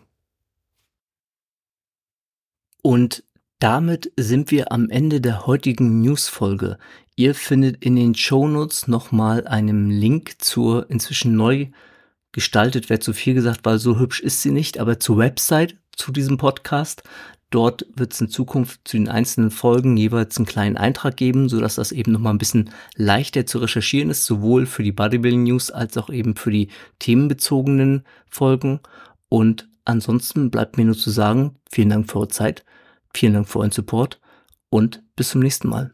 Und 2.80 3.24
damit 3.58 4.12
sind 4.16 4.52
wir 4.52 4.70
am 4.70 4.88
Ende 4.88 5.20
der 5.20 5.48
heutigen 5.48 6.00
News-Folge. 6.00 6.78
Ihr 7.16 7.34
findet 7.34 7.84
in 7.84 7.96
den 7.96 8.14
Shownotes 8.14 8.86
nochmal 8.86 9.48
einen 9.48 9.90
Link 9.90 10.40
zur 10.40 10.88
inzwischen 10.90 11.34
neu 11.34 11.70
gestaltet, 12.30 12.88
wäre 12.88 13.00
zu 13.00 13.12
viel 13.12 13.34
gesagt, 13.34 13.62
weil 13.64 13.80
so 13.80 13.98
hübsch 13.98 14.20
ist 14.20 14.42
sie 14.42 14.52
nicht, 14.52 14.78
aber 14.78 15.00
zur 15.00 15.18
Website 15.18 15.76
zu 15.96 16.12
diesem 16.12 16.36
Podcast. 16.36 17.02
Dort 17.50 17.84
wird 17.96 18.12
es 18.12 18.20
in 18.20 18.28
Zukunft 18.28 18.80
zu 18.84 18.96
den 18.96 19.08
einzelnen 19.08 19.50
Folgen 19.50 19.96
jeweils 19.96 20.36
einen 20.36 20.46
kleinen 20.46 20.76
Eintrag 20.76 21.16
geben, 21.16 21.48
sodass 21.48 21.74
das 21.74 21.90
eben 21.90 22.12
nochmal 22.12 22.32
ein 22.32 22.38
bisschen 22.38 22.70
leichter 22.94 23.44
zu 23.44 23.58
recherchieren 23.58 24.08
ist, 24.08 24.24
sowohl 24.24 24.66
für 24.66 24.84
die 24.84 24.92
Bodybuilding 24.92 25.42
News 25.42 25.72
als 25.72 25.96
auch 25.98 26.10
eben 26.10 26.36
für 26.36 26.52
die 26.52 26.68
themenbezogenen 27.00 28.04
Folgen. 28.28 28.78
Und 29.28 29.68
ansonsten 29.84 30.52
bleibt 30.52 30.76
mir 30.76 30.84
nur 30.84 30.96
zu 30.96 31.10
sagen, 31.10 31.56
vielen 31.70 31.90
Dank 31.90 32.10
für 32.10 32.18
eure 32.18 32.28
Zeit, 32.28 32.64
vielen 33.12 33.34
Dank 33.34 33.48
für 33.48 33.58
euren 33.58 33.72
Support 33.72 34.20
und 34.68 35.02
bis 35.16 35.30
zum 35.30 35.40
nächsten 35.40 35.68
Mal. 35.68 35.92